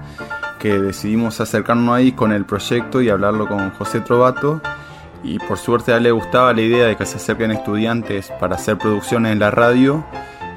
[0.59, 4.61] que decidimos acercarnos ahí con el proyecto y hablarlo con José Trovato.
[5.23, 8.55] Y por suerte a él le gustaba la idea de que se acerquen estudiantes para
[8.55, 10.03] hacer producciones en la radio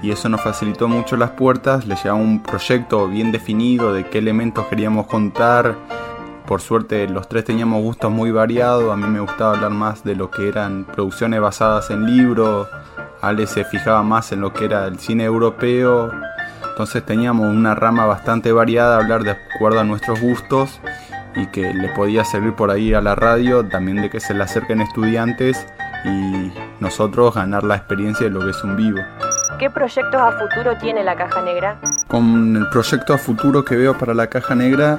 [0.03, 4.19] y eso nos facilitó mucho las puertas, le llevaba un proyecto bien definido de qué
[4.19, 5.77] elementos queríamos contar.
[6.47, 10.15] Por suerte los tres teníamos gustos muy variados, a mí me gustaba hablar más de
[10.15, 12.69] lo que eran producciones basadas en libros,
[13.23, 16.11] Ale se fijaba más en lo que era el cine europeo,
[16.69, 20.81] entonces teníamos una rama bastante variada, hablar de acuerdo a nuestros gustos
[21.37, 24.43] y que le podía servir por ahí a la radio, también de que se le
[24.43, 25.67] acerquen estudiantes
[26.05, 29.01] y nosotros ganar la experiencia de lo que es un vivo.
[29.59, 31.79] ¿Qué proyectos a futuro tiene la caja negra?
[32.09, 34.99] Con el proyecto a futuro que veo para la caja negra,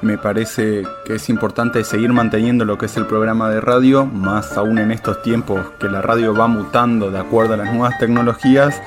[0.00, 4.56] me parece que es importante seguir manteniendo lo que es el programa de radio, más
[4.56, 8.80] aún en estos tiempos que la radio va mutando de acuerdo a las nuevas tecnologías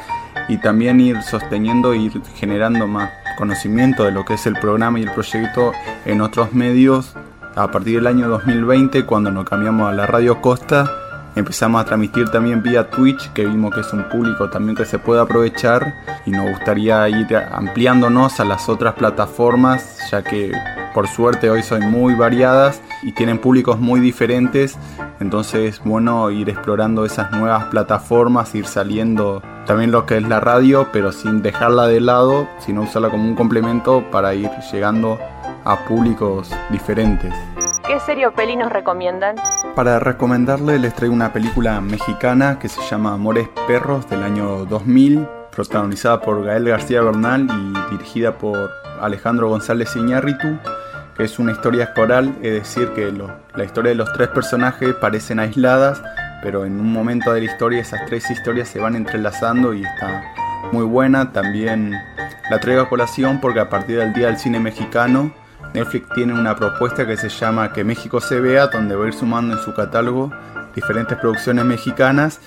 [0.48, 5.04] y también ir sosteniendo, ir generando más conocimiento de lo que es el programa y
[5.04, 5.74] el proyecto
[6.06, 7.16] en otros medios.
[7.56, 11.03] A partir del año 2020, cuando nos cambiamos a la Radio Costa,
[11.36, 15.00] empezamos a transmitir también vía Twitch, que vimos que es un público también que se
[15.00, 15.94] puede aprovechar
[16.26, 20.52] y nos gustaría ir ampliándonos a las otras plataformas, ya que
[20.94, 24.78] por suerte hoy son muy variadas y tienen públicos muy diferentes,
[25.20, 30.40] entonces es bueno ir explorando esas nuevas plataformas, ir saliendo también lo que es la
[30.40, 35.18] radio, pero sin dejarla de lado, sino usarla como un complemento para ir llegando
[35.66, 37.34] a públicos diferentes.
[37.94, 39.36] ¿Qué ¿Qué serie peli nos recomiendan?
[39.76, 45.28] Para recomendarle les traigo una película mexicana que se llama Amores Perros del año 2000,
[45.56, 50.58] protagonizada por Gael García Bernal y dirigida por Alejandro González Iñárritu,
[51.16, 55.38] que es una historia coral, es decir, que la historia de los tres personajes parecen
[55.38, 56.02] aisladas,
[56.42, 60.34] pero en un momento de la historia esas tres historias se van entrelazando y está
[60.72, 61.32] muy buena.
[61.32, 61.94] También
[62.50, 65.32] la traigo a colación porque a partir del Día del Cine Mexicano,
[65.74, 69.14] Netflix tiene una propuesta que se llama Que México se vea, donde va a ir
[69.14, 70.32] sumando en su catálogo
[70.76, 72.40] diferentes producciones mexicanas,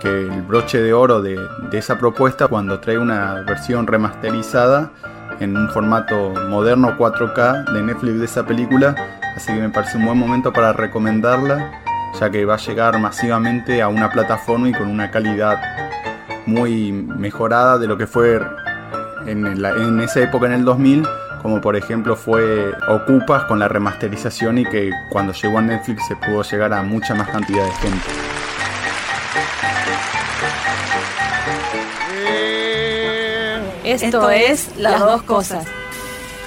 [0.00, 1.38] que el broche de oro de,
[1.72, 4.90] esa propuesta cuando trae una versión remasterizada
[5.40, 8.94] en un formato moderno 4K de Netflix de esa película,
[9.34, 11.82] así que me parece un buen momento para recomendarla,
[12.20, 15.58] ya que va a llegar masivamente a una plataforma y con una calidad
[16.46, 18.40] muy mejorada de lo que fue
[19.26, 21.06] en esa época en el 2000,
[21.44, 26.16] como por ejemplo fue Ocupas con la remasterización y que cuando llegó a Netflix se
[26.16, 28.06] pudo llegar a mucha más cantidad de gente.
[33.84, 35.66] Esto, es las dos cosas.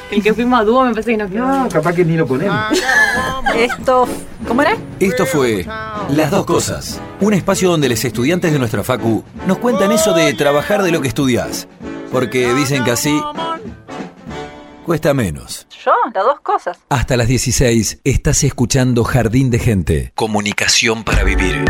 [0.09, 1.69] El que fuimos a dúo me parece que no quedó.
[1.69, 2.57] capaz que ni lo ponemos.
[3.55, 4.07] Esto.
[4.47, 4.77] ¿Cómo era?
[4.99, 5.63] Esto fue
[6.09, 10.33] Las Dos Cosas, un espacio donde los estudiantes de nuestra facu nos cuentan eso de
[10.33, 11.67] trabajar de lo que estudias.
[12.11, 13.21] Porque dicen que así
[14.87, 15.67] cuesta menos.
[15.83, 16.79] Yo, las dos cosas.
[16.87, 20.13] Hasta las 16 estás escuchando Jardín de Gente.
[20.15, 21.65] Comunicación para vivir.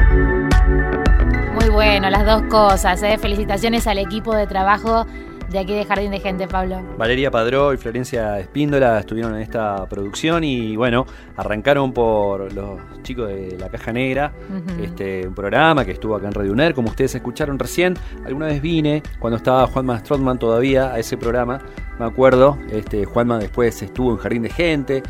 [1.55, 3.01] Muy bueno, las dos cosas.
[3.01, 3.17] ¿eh?
[3.17, 5.07] Felicitaciones al equipo de trabajo
[5.49, 6.81] de aquí de Jardín de Gente, Pablo.
[6.97, 11.05] Valeria Padró y Florencia Espíndola estuvieron en esta producción y bueno,
[11.37, 14.33] arrancaron por los chicos de La Caja Negra,
[14.81, 17.95] este, un programa que estuvo acá en Radio UNER, como ustedes escucharon recién.
[18.25, 21.59] Alguna vez vine, cuando estaba Juanma Strotman todavía, a ese programa,
[21.97, 22.57] me acuerdo.
[22.69, 25.03] Este, Juanma después estuvo en Jardín de Gente.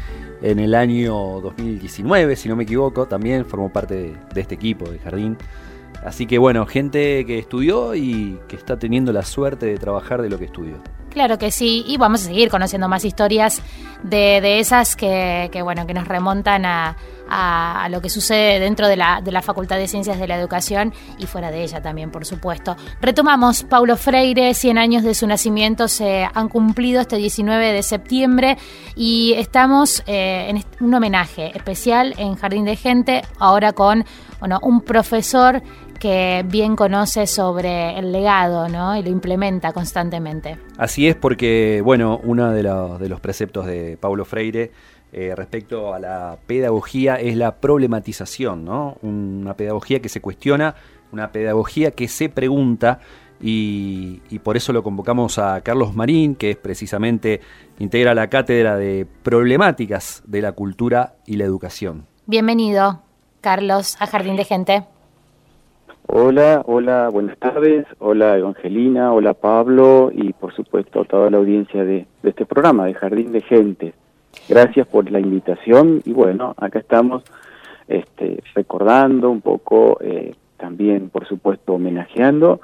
[0.43, 4.87] En el año 2019, si no me equivoco, también formó parte de, de este equipo
[4.87, 5.35] de Jardín.
[6.05, 10.29] Así que bueno, gente que estudió y que está teniendo la suerte de trabajar de
[10.29, 10.75] lo que estudió.
[11.09, 13.61] Claro que sí, y vamos a seguir conociendo más historias
[14.03, 16.95] de, esas que, bueno, que nos remontan a,
[17.89, 21.63] lo que sucede dentro de la, Facultad de Ciencias de la Educación y fuera de
[21.63, 22.75] ella también, por supuesto.
[23.01, 28.57] Retomamos, Paulo Freire, 100 años de su nacimiento se han cumplido este 19 de septiembre
[28.95, 34.05] y estamos eh, en un homenaje especial en Jardín de Gente, ahora con
[34.39, 35.63] bueno, un profesor
[35.97, 38.95] que bien conoce sobre el legado ¿no?
[38.97, 40.57] y lo implementa constantemente.
[40.77, 44.71] Así es porque, bueno, uno de, los- de los preceptos de Paulo Freire
[45.13, 48.97] eh, respecto a la pedagogía es la problematización, ¿no?
[49.01, 50.75] Una pedagogía que se cuestiona,
[51.13, 52.99] una pedagogía que se pregunta
[53.41, 57.39] y, y por eso lo convocamos a Carlos Marín, que es precisamente
[57.79, 62.05] integra la cátedra de problemáticas de la cultura y la educación.
[62.25, 63.01] Bienvenido,
[63.39, 64.83] Carlos, a Jardín de Gente.
[66.19, 67.85] Hola, hola, buenas tardes.
[67.99, 72.95] Hola Evangelina, hola Pablo y por supuesto a toda la audiencia de, este programa de
[72.95, 73.93] Jardín de Gente.
[74.49, 77.23] Gracias por la invitación y bueno, acá estamos
[77.87, 82.61] este, recordando un poco, eh, también por supuesto homenajeando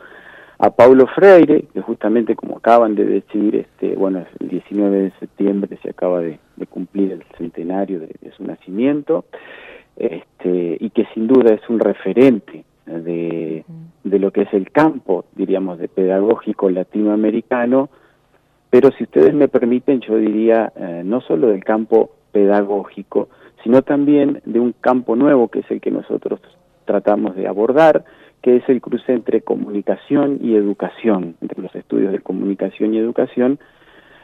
[0.57, 5.77] a Paulo Freire, que justamente como acaban de decir, este, bueno, el 19 de septiembre
[5.83, 9.25] se acaba de, de cumplir el centenario de, de su nacimiento,
[9.95, 13.65] este, y que sin duda es un referente de,
[14.03, 17.89] de lo que es el campo, diríamos, de pedagógico latinoamericano,
[18.69, 23.29] pero si ustedes me permiten, yo diría eh, no solo del campo pedagógico,
[23.63, 26.39] sino también de un campo nuevo que es el que nosotros
[26.85, 28.03] tratamos de abordar,
[28.41, 33.59] que es el cruce entre comunicación y educación, entre los estudios de comunicación y educación,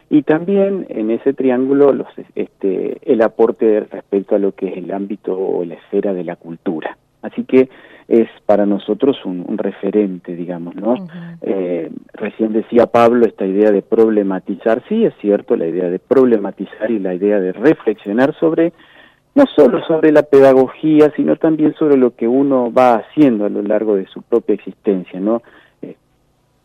[0.09, 4.91] y también en ese triángulo los, este, el aporte respecto a lo que es el
[4.91, 6.97] ámbito o la esfera de la cultura.
[7.22, 7.70] Así que
[8.09, 10.95] es para nosotros un, un referente, digamos, ¿no?
[11.41, 16.89] Eh, recién decía Pablo esta idea de problematizar, sí es cierto, la idea de problematizar
[16.89, 18.74] y la idea de reflexionar sobre,
[19.36, 23.61] no solo sobre la pedagogía, sino también sobre lo que uno va haciendo a lo
[23.61, 25.43] largo de su propia existencia, ¿no?
[25.84, 25.95] Eh,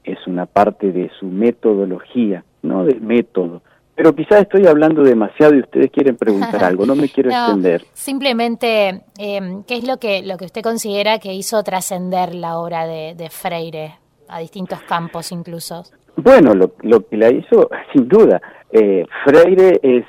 [0.05, 3.61] es una parte de su metodología, no del método.
[3.95, 7.85] Pero quizás estoy hablando demasiado y ustedes quieren preguntar algo, no me quiero No, extender.
[7.93, 12.87] Simplemente, eh, ¿qué es lo que, lo que usted considera que hizo trascender la obra
[12.87, 13.95] de, de Freire
[14.29, 15.85] a distintos campos incluso?
[16.17, 18.41] Bueno, lo, lo que la hizo, sin duda,
[18.73, 20.05] eh, Freire es,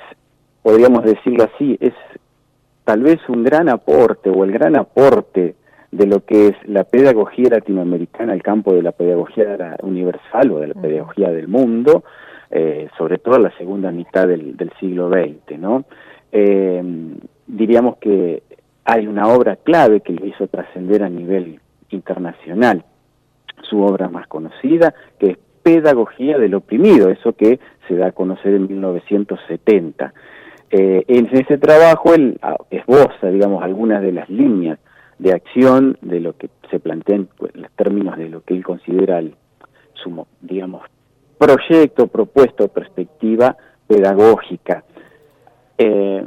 [0.62, 1.94] podríamos decirlo así, es
[2.84, 5.54] tal vez un gran aporte o el gran aporte
[5.90, 10.68] de lo que es la pedagogía latinoamericana, el campo de la pedagogía universal o de
[10.68, 12.04] la pedagogía del mundo,
[12.50, 15.84] eh, sobre todo en la segunda mitad del, del siglo XX, ¿no?
[16.32, 16.82] Eh,
[17.46, 18.42] diríamos que
[18.84, 22.84] hay una obra clave que lo hizo trascender a nivel internacional.
[23.68, 28.54] Su obra más conocida, que es Pedagogía del Oprimido, eso que se da a conocer
[28.54, 30.14] en 1970.
[30.70, 34.78] Eh, en ese trabajo él ah, esboza, digamos, algunas de las líneas
[35.18, 38.64] de acción de lo que se plantea en pues, los términos de lo que él
[38.64, 39.20] considera
[39.94, 40.82] su, digamos,
[41.38, 43.56] proyecto, propuesto, perspectiva
[43.86, 44.84] pedagógica.
[45.78, 46.24] Eh,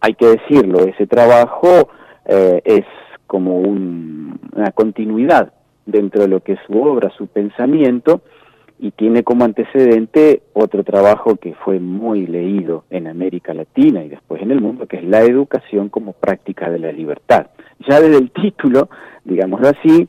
[0.00, 1.88] hay que decirlo, ese trabajo
[2.26, 2.84] eh, es
[3.26, 5.52] como un- una continuidad
[5.86, 8.22] dentro de lo que es su obra, su pensamiento,
[8.78, 14.42] y tiene como antecedente otro trabajo que fue muy leído en América Latina y después
[14.42, 17.46] en el mundo, que es la educación como práctica de la libertad.
[17.88, 18.88] Ya desde el título,
[19.24, 20.08] digámoslo así,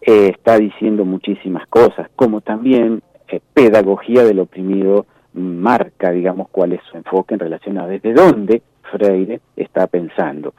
[0.00, 6.80] eh, está diciendo muchísimas cosas, como también eh, pedagogía del oprimido marca, digamos, cuál es
[6.90, 10.54] su enfoque en relación a desde dónde Freire está pensando.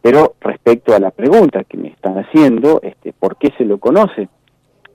[0.00, 4.28] Pero respecto a la pregunta que me están haciendo, este, ¿por qué se lo conoce?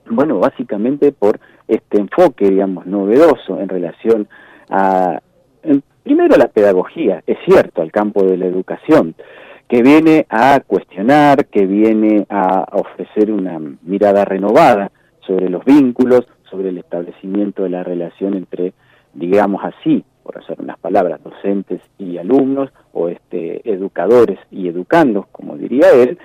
[0.08, 4.28] Bueno, básicamente por este enfoque, digamos, novedoso en relación
[4.70, 5.20] a,
[6.02, 9.14] primero a la pedagogía, es cierto, al campo de la educación,
[9.68, 14.90] que viene a cuestionar, que viene a ofrecer una mirada renovada
[15.26, 18.72] sobre los vínculos, sobre el establecimiento de la relación entre,
[19.14, 25.56] digamos así, por hacer unas palabras, docentes y alumnos, o este, educadores y educandos, como
[25.56, 26.18] diría él,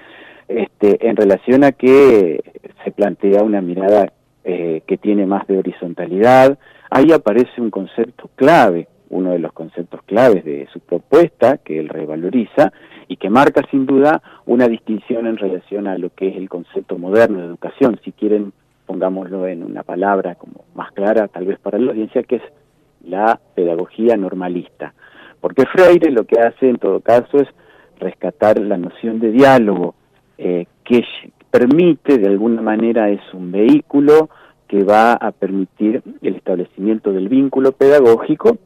[0.47, 2.43] este, en relación a que
[2.83, 4.11] se plantea una mirada
[4.43, 6.59] eh, que tiene más de horizontalidad.
[6.91, 11.89] Ahí aparece un concepto clave, uno de los conceptos claves de su propuesta, que él
[11.89, 12.71] revaloriza
[13.07, 16.97] y que marca sin duda una distinción en relación a lo que es el concepto
[16.97, 17.99] moderno de educación.
[18.03, 18.53] Si quieren,
[18.85, 22.43] pongámoslo en una palabra como más clara, tal vez para la audiencia, que es
[23.03, 24.93] la pedagogía normalista.
[25.39, 27.47] Porque Freire lo que hace en todo caso es
[27.99, 29.95] rescatar la noción de diálogo,
[30.37, 31.03] eh, que
[31.49, 34.29] permite, de alguna manera, es un vehículo
[34.67, 38.57] que va a permitir el establecimiento del vínculo pedagógico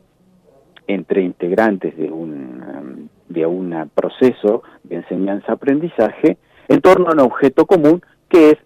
[0.87, 8.01] entre integrantes de un, de un proceso de enseñanza-aprendizaje en torno a un objeto común
[8.27, 8.57] que es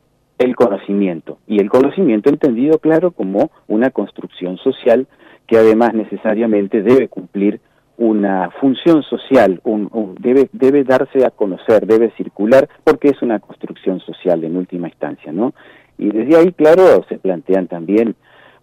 [0.44, 1.38] el conocimiento.
[1.48, 5.08] Y el conocimiento entendido, claro, como una construcción social
[5.48, 7.60] que además necesariamente debe cumplir
[7.98, 13.40] una función social, un- un- debe, debe darse a conocer, debe circular, porque es una
[13.40, 15.54] construcción social en última instancia, ¿no?
[15.98, 18.16] Y desde ahí, claro, se plantean también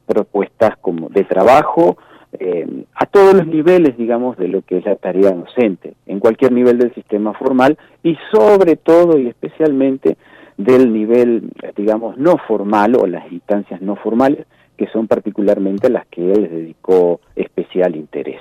[0.07, 1.97] propuestas como de trabajo
[2.39, 6.53] eh, a todos los niveles, digamos, de lo que es la tarea docente, en cualquier
[6.53, 10.17] nivel del sistema formal y sobre todo y especialmente
[10.65, 14.47] del nivel, digamos, no formal o las instancias no formales,
[14.77, 18.41] que son particularmente las que él les dedicó especial interés.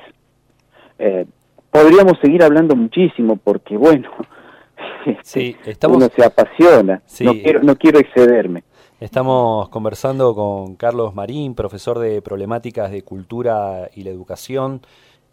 [0.98, 1.26] Eh,
[1.72, 4.10] podríamos seguir hablando muchísimo porque, bueno,
[5.24, 7.24] Sí, estamos, uno se apasiona, Sí.
[7.26, 8.64] no, quiero, no quiero excederme.
[9.00, 14.82] estamos conversando con Carlos Marín, profesor de problemáticas de cultura y la educación.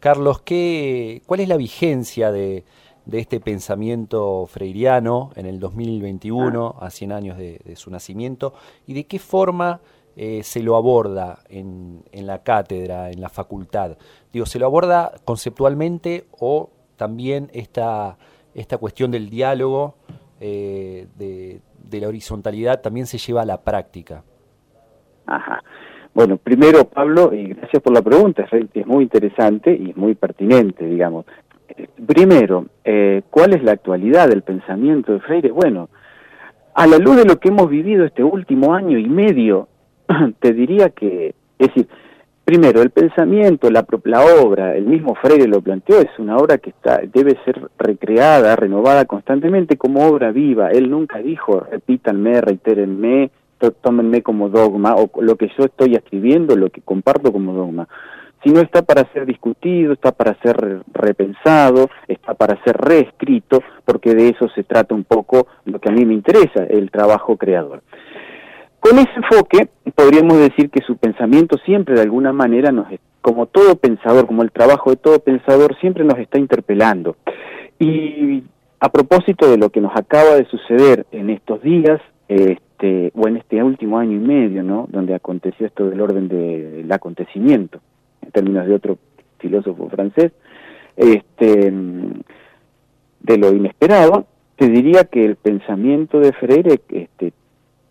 [0.00, 2.64] Carlos, ¿qué, ¿cuál es la vigencia de,
[3.06, 8.52] de este pensamiento freiriano en el 2021, a 100 años de, de su nacimiento?
[8.86, 9.80] ¿Y de qué forma
[10.16, 13.96] eh, se lo aborda en, en la cátedra, en la facultad?
[14.32, 18.18] Digo, ¿se lo aborda conceptualmente o también esta,
[18.54, 19.94] esta cuestión del diálogo,
[20.40, 24.24] eh, de, de la horizontalidad, también se lleva a la práctica?
[25.26, 25.62] Ajá.
[26.14, 30.14] Bueno, primero, Pablo, y gracias por la pregunta, es, es muy interesante y es muy
[30.14, 31.26] pertinente, digamos.
[32.06, 35.50] Primero, eh, ¿cuál es la actualidad del pensamiento de Freire?
[35.50, 35.88] Bueno,
[36.74, 39.68] a la luz de lo que hemos vivido este último año y medio,
[40.40, 41.88] te diría que, es decir,
[42.44, 46.70] primero, el pensamiento, la, la obra, el mismo Freire lo planteó, es una obra que
[46.70, 50.70] está, debe ser recreada, renovada constantemente como obra viva.
[50.70, 53.30] Él nunca dijo, repítanme, reitérenme,
[53.80, 57.88] tómenme como dogma, o lo que yo estoy escribiendo, lo que comparto como dogma.
[58.46, 64.14] Sino está para ser discutido, está para ser re- repensado, está para ser reescrito, porque
[64.14, 67.82] de eso se trata un poco lo que a mí me interesa, el trabajo creador.
[68.78, 69.66] Con ese enfoque,
[69.96, 72.86] podríamos decir que su pensamiento siempre de alguna manera nos,
[73.20, 77.16] como todo pensador, como el trabajo de todo pensador, siempre nos está interpelando.
[77.80, 78.44] Y
[78.78, 83.38] a propósito de lo que nos acaba de suceder en estos días, este, o en
[83.38, 84.86] este último año y medio, ¿no?
[84.88, 87.80] Donde aconteció esto del orden del acontecimiento,
[88.26, 88.98] en términos de otro
[89.38, 90.32] filósofo francés,
[90.96, 91.72] este,
[93.20, 97.32] de lo inesperado, te diría que el pensamiento de Freire este,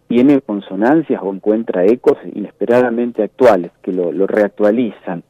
[0.08, 5.24] tiene consonancias o encuentra ecos inesperadamente actuales que lo, reactualizan.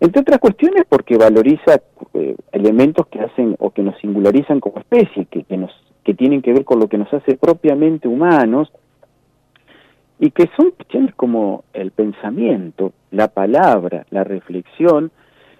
[0.00, 1.80] Entre otras cuestiones porque valoriza
[2.14, 5.72] eh, elementos que hacen o que nos singularizan como especie, que, nos,
[6.02, 8.72] que tienen que ver con lo que nos hace propiamente humanos,
[10.18, 15.10] y que son cuestiones como el pensamiento, la palabra, la reflexión,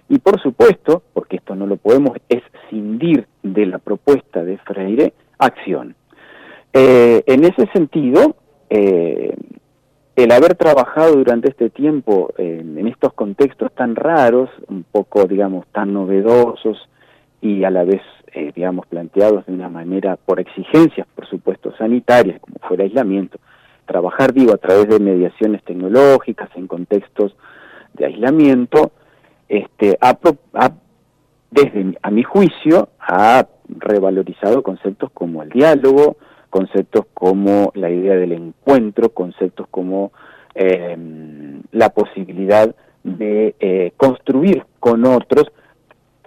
[0.07, 5.95] y por supuesto, porque esto no lo podemos escindir de la propuesta de Freire, acción.
[6.73, 8.35] Eh, en ese sentido,
[8.69, 9.35] eh,
[10.15, 15.93] el haber trabajado durante este tiempo en, estos contextos tan raros, un poco, digamos, tan
[15.93, 16.77] novedosos
[17.41, 18.01] y a la vez,
[18.33, 23.39] eh, digamos, planteados de una manera por exigencias, por supuesto, sanitarias, como fuera aislamiento,
[23.85, 27.35] trabajar, digo, a través de mediaciones tecnológicas en contextos
[27.93, 28.91] de aislamiento,
[29.47, 30.17] este, ha,
[31.51, 36.17] desde a mi juicio, ha revalorizado conceptos como el diálogo,
[36.49, 40.11] conceptos como la idea del encuentro, conceptos como
[40.53, 40.97] eh,
[41.71, 42.73] la posibilidad
[43.03, 45.51] de eh, construir con otros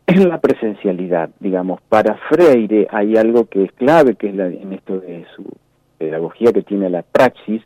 [0.07, 1.81] en la presencialidad, digamos.
[1.89, 5.45] Para Freire hay algo que es clave, que es la, en esto de su
[5.99, 7.63] pedagogía que tiene la praxis,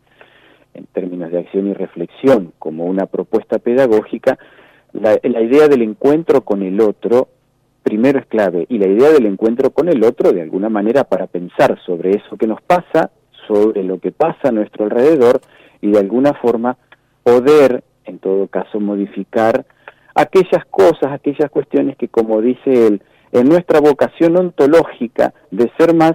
[0.74, 4.38] en términos de acción y reflexión, como una propuesta pedagógica,
[4.92, 7.28] la, idea del encuentro con el otro
[7.82, 11.26] primero es clave y la idea del encuentro con el otro de alguna manera para
[11.26, 13.10] pensar sobre eso que nos pasa,
[13.46, 15.40] sobre lo que pasa a nuestro alrededor
[15.80, 16.76] y de alguna forma
[17.22, 19.64] poder, en todo caso, modificar
[20.14, 23.02] aquellas cosas, aquellas cuestiones que, como dice él,
[23.32, 26.12] en nuestra vocación ontológica de ser más,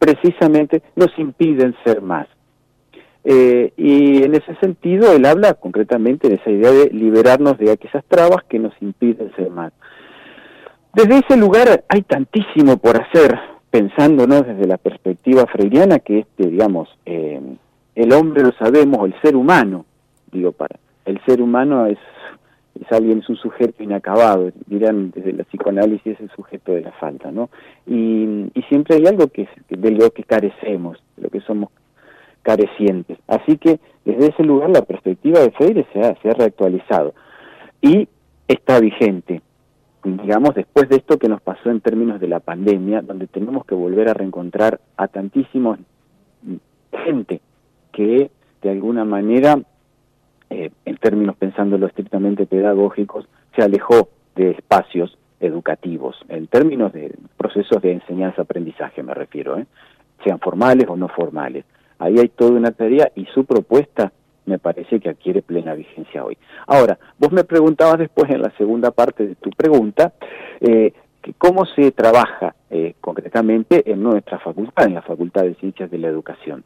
[0.00, 2.26] precisamente nos impiden ser más.
[3.22, 8.02] Eh, y en ese sentido, él habla concretamente de esa idea de liberarnos de aquellas
[8.06, 9.72] trabas que nos impiden ser más.
[10.94, 13.38] Desde ese lugar hay tantísimo por hacer,
[13.70, 17.40] pensándonos desde la perspectiva freiriana, que este, digamos, eh,
[17.94, 19.84] el hombre lo sabemos, el ser humano,
[20.32, 21.98] digo, para el ser humano es,
[22.78, 26.92] es alguien, es un sujeto inacabado, dirán desde la psicoanálisis es el sujeto de la
[26.92, 27.50] falta, ¿no?
[27.86, 31.70] Y, y siempre hay algo que, de lo que carecemos, de lo que somos
[32.42, 33.18] carecientes.
[33.26, 37.14] Así que desde ese lugar la perspectiva de Freire se ha, se ha reactualizado
[37.80, 38.08] y
[38.48, 39.42] está vigente
[40.02, 43.74] digamos, después de esto que nos pasó en términos de la pandemia, donde tenemos que
[43.74, 45.78] volver a reencontrar a tantísimos
[47.04, 47.40] gente
[47.92, 48.30] que
[48.62, 49.60] de alguna manera,
[50.48, 50.70] eh,
[51.00, 53.26] términos pensándolo estrictamente pedagógicos,
[53.56, 59.66] se alejó de espacios educativos, en términos de procesos de enseñanza-aprendizaje me refiero, ¿eh?
[60.22, 61.64] sean formales o no formales.
[61.98, 64.12] Ahí hay toda una tarea y su propuesta
[64.46, 66.36] me parece que adquiere plena vigencia hoy.
[66.66, 70.12] Ahora, vos me preguntabas después en la segunda parte de tu pregunta,
[70.60, 70.92] eh,
[71.22, 75.98] que cómo se trabaja eh, concretamente en nuestra facultad, en la Facultad de Ciencias de
[75.98, 76.64] la Educación.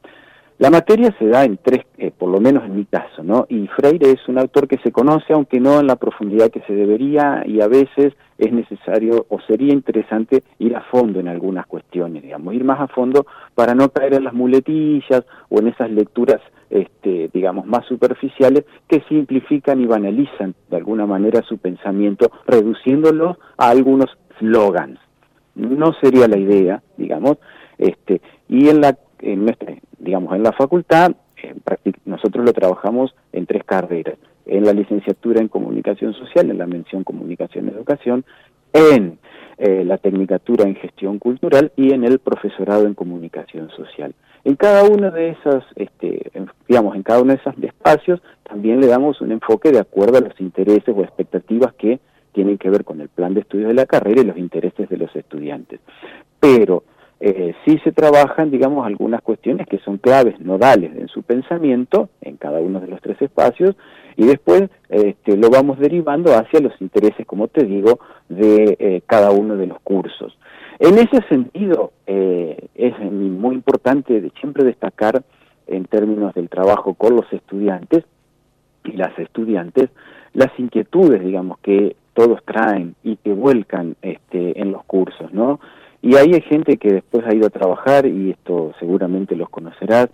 [0.59, 3.44] La materia se da en tres, eh, por lo menos en mi caso, ¿no?
[3.48, 6.74] Y Freire es un autor que se conoce, aunque no en la profundidad que se
[6.74, 12.22] debería, y a veces es necesario o sería interesante ir a fondo en algunas cuestiones,
[12.22, 13.26] digamos, ir más a fondo
[13.57, 16.40] para no caer en las muletillas o en esas lecturas,
[16.70, 23.70] este, digamos, más superficiales que simplifican y banalizan de alguna manera su pensamiento, reduciéndolo a
[23.70, 25.00] algunos slogans.
[25.57, 27.38] No sería la idea, digamos,
[27.76, 31.12] este, y en la en nuestra, digamos, en la facultad,
[31.42, 31.54] eh,
[32.04, 34.16] nosotros lo trabajamos en tres carreras,
[34.46, 38.24] en la licenciatura en comunicación social, en la mención comunicación educación,
[38.72, 39.18] en
[39.56, 44.14] eh, la tecnicatura en gestión cultural y en el profesorado en comunicación social.
[44.44, 46.30] En cada uno de esos, este,
[46.68, 50.22] digamos, en cada uno de esos espacios también le damos un enfoque de acuerdo a
[50.22, 52.00] los intereses o expectativas que
[52.32, 54.96] tienen que ver con el plan de estudios de la carrera y los intereses de
[54.96, 55.80] los estudiantes.
[56.40, 56.82] Pero
[57.26, 62.36] eh, sí se trabajan, digamos, algunas cuestiones que son claves, nodales en su pensamiento, en
[62.36, 63.76] cada uno de los tres espacios,
[64.14, 67.98] y después este, lo vamos derivando hacia los intereses, como te digo,
[68.28, 70.36] de eh, cada uno de los cursos.
[70.78, 75.22] En ese sentido, eh, es muy importante siempre destacar
[75.66, 78.04] en términos del trabajo con los estudiantes
[78.84, 79.88] y las estudiantes,
[80.34, 85.58] las inquietudes, digamos, que todos traen y que vuelcan este, en los cursos, ¿no?
[86.05, 90.11] Y ahí hay gente que después ha ido a trabajar, y esto seguramente los conocerás,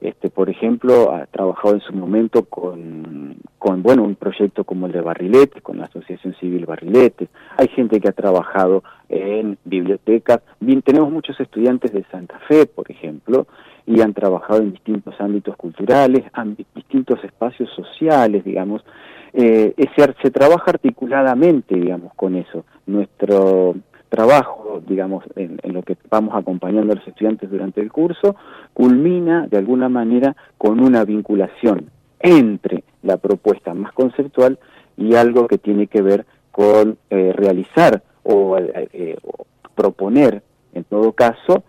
[0.00, 5.00] este, por ejemplo, ha trabajado en su momento con, bueno, un proyecto como el de
[5.00, 7.28] Barriletes, con la Asociación Civil Barriletes.
[7.56, 10.42] Hay gente que ha trabajado en bibliotecas.
[10.60, 13.48] Bien, tenemos muchos estudiantes de Santa Fe, por ejemplo,
[13.84, 18.84] y han trabajado en distintos ámbitos culturales, en distintos espacios sociales, digamos.
[19.32, 22.64] Eh, se, se trabaja articuladamente, digamos, con eso.
[22.86, 23.74] Nuestro
[24.12, 28.36] trabajo, digamos, en, en, lo que vamos acompañando a los estudiantes durante el curso,
[28.74, 31.90] culmina de alguna manera con una vinculación
[32.20, 34.58] entre la propuesta más conceptual
[34.98, 40.42] y algo que tiene que ver con eh, realizar o, eh, eh, o proponer,
[40.74, 41.64] en todo caso,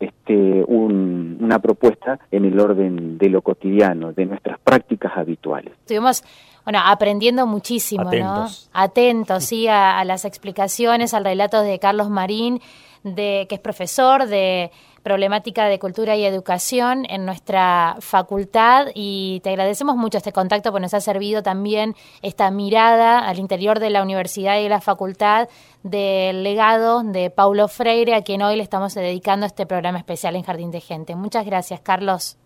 [0.00, 5.72] este, un- una propuesta en el orden de lo cotidiano, de nuestras prácticas habituales.
[5.80, 6.22] Estuvimos,
[6.64, 8.70] bueno, aprendiendo muchísimo, Atentos.
[8.74, 8.80] ¿no?
[8.80, 12.60] Atentos, sí, a, a las explicaciones, al relato de Carlos Marín,
[13.04, 14.70] de que es profesor de
[15.02, 20.82] problemática de cultura y educación en nuestra facultad y te agradecemos mucho este contacto porque
[20.82, 25.48] nos ha servido también esta mirada al interior de la universidad y de la facultad
[25.82, 30.42] del legado de Paulo Freire, a quien hoy le estamos dedicando este programa especial en
[30.42, 31.14] Jardín de Gente.
[31.14, 32.36] Muchas gracias, Carlos.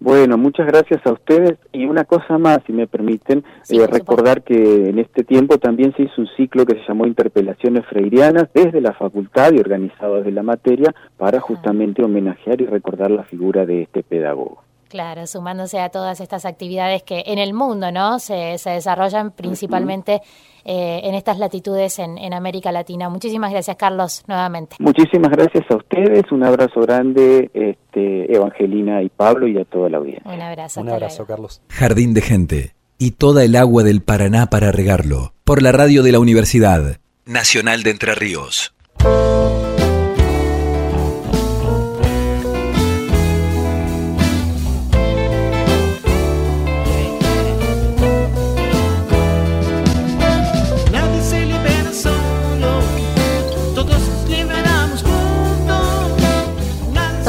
[0.00, 1.58] Bueno, muchas gracias a ustedes.
[1.72, 5.92] Y una cosa más, si me permiten, Sí, eh, recordar que en este tiempo también
[5.96, 10.32] se hizo un ciclo que se llamó Interpelaciones Freirianas desde la facultad y organizado desde
[10.32, 14.67] la materia para justamente homenajear y recordar la figura de este pedagogo.
[14.88, 20.22] Claro, sumándose a todas estas actividades que en el mundo no se, se desarrollan principalmente
[20.64, 23.08] eh, en estas latitudes en, en América Latina.
[23.08, 24.76] Muchísimas gracias, Carlos, nuevamente.
[24.78, 29.98] Muchísimas gracias a ustedes, un abrazo grande, este, Evangelina y Pablo y a toda la
[29.98, 30.30] audiencia.
[30.30, 30.80] Un abrazo.
[30.80, 31.28] Un abrazo, luego.
[31.28, 31.62] Carlos.
[31.68, 35.32] Jardín de Gente y toda el agua del Paraná para regarlo.
[35.44, 38.74] Por la radio de la Universidad Nacional de Entre Ríos.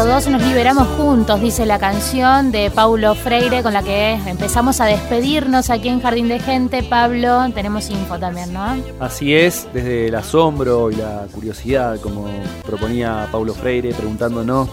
[0.10, 4.86] Todos nos liberamos juntos, dice la canción de Paulo Freire con la que empezamos a
[4.86, 6.82] despedirnos aquí en Jardín de Gente.
[6.82, 8.76] Pablo, tenemos info también, ¿no?
[9.00, 12.26] Así es, desde el asombro y la curiosidad, como
[12.66, 14.68] proponía Paulo Freire, preguntándonos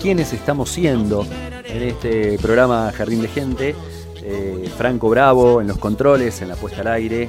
[0.00, 1.26] quiénes estamos siendo
[1.66, 3.76] en este programa Jardín de Gente.
[4.22, 7.28] Eh, Franco Bravo en los controles, en la puesta al aire,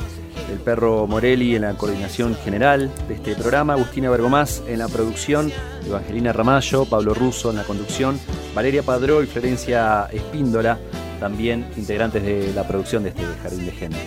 [0.52, 5.52] el perro Morelli en la coordinación general de este programa, Agustina Bergomás en la producción,
[5.86, 8.20] Evangelina Ramallo, Pablo Russo en la conducción,
[8.54, 10.78] Valeria Padró y Florencia Espíndola,
[11.20, 14.00] también integrantes de la producción de este Jardín de Gente.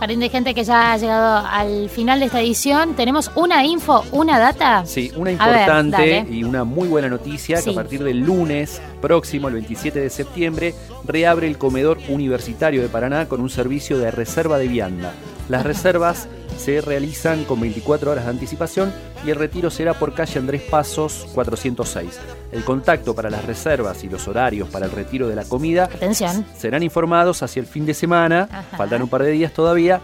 [0.00, 2.94] Jardín de Gente que ya ha llegado al final de esta edición.
[2.94, 4.86] Tenemos una info, una data.
[4.86, 9.48] Sí, una ver, importante y una muy buena noticia que a partir del lunes próximo,
[9.48, 10.74] el 27 de septiembre,
[11.04, 15.12] reabre el comedor universitario de Paraná con un servicio de reserva de vianda.
[15.50, 16.28] Las reservas
[16.58, 18.92] se realizan con 24 horas de anticipación
[19.26, 22.20] y el retiro será por calle Andrés Pasos 406.
[22.52, 26.46] El contacto para las reservas y los horarios para el retiro de la comida Atención.
[26.56, 28.76] serán informados hacia el fin de semana, Ajá.
[28.76, 30.00] faltan un par de días todavía.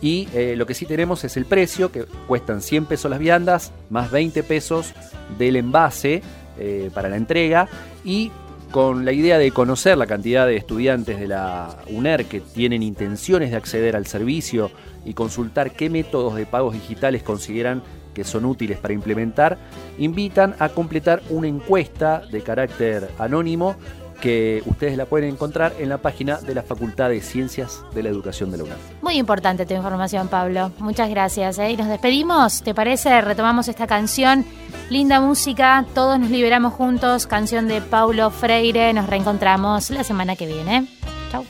[0.00, 3.72] Y eh, lo que sí tenemos es el precio, que cuestan 100 pesos las viandas,
[3.90, 4.92] más 20 pesos
[5.38, 6.22] del envase
[6.56, 7.66] eh, para la entrega.
[8.04, 8.30] Y
[8.74, 13.52] con la idea de conocer la cantidad de estudiantes de la UNER que tienen intenciones
[13.52, 14.68] de acceder al servicio
[15.04, 19.58] y consultar qué métodos de pagos digitales consideran que son útiles para implementar,
[19.96, 23.76] invitan a completar una encuesta de carácter anónimo
[24.20, 28.08] que ustedes la pueden encontrar en la página de la Facultad de Ciencias de la
[28.08, 28.78] Educación de la UNAM.
[29.02, 30.72] Muy importante tu información, Pablo.
[30.78, 31.58] Muchas gracias.
[31.58, 31.72] ¿eh?
[31.72, 32.62] Y nos despedimos.
[32.62, 33.20] ¿Te parece?
[33.20, 34.44] Retomamos esta canción.
[34.90, 35.84] Linda música.
[35.94, 37.26] Todos nos liberamos juntos.
[37.26, 38.92] Canción de Paulo Freire.
[38.92, 40.86] Nos reencontramos la semana que viene.
[41.30, 41.44] Chau.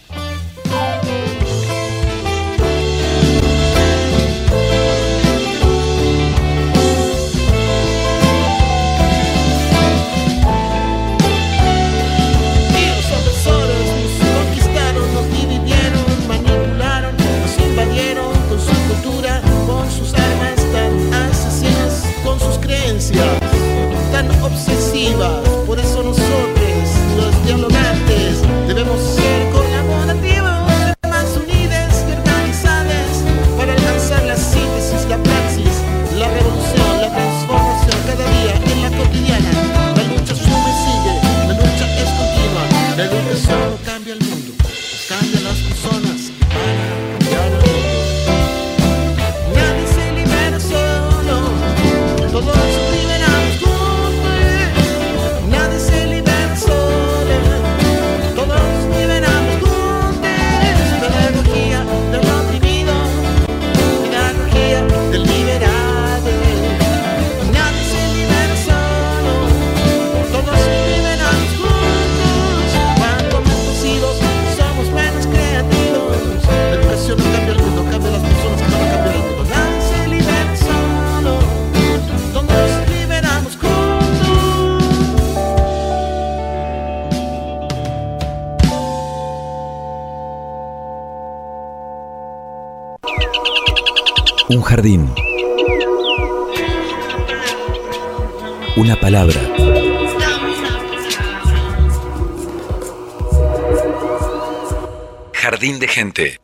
[105.95, 106.44] Gente.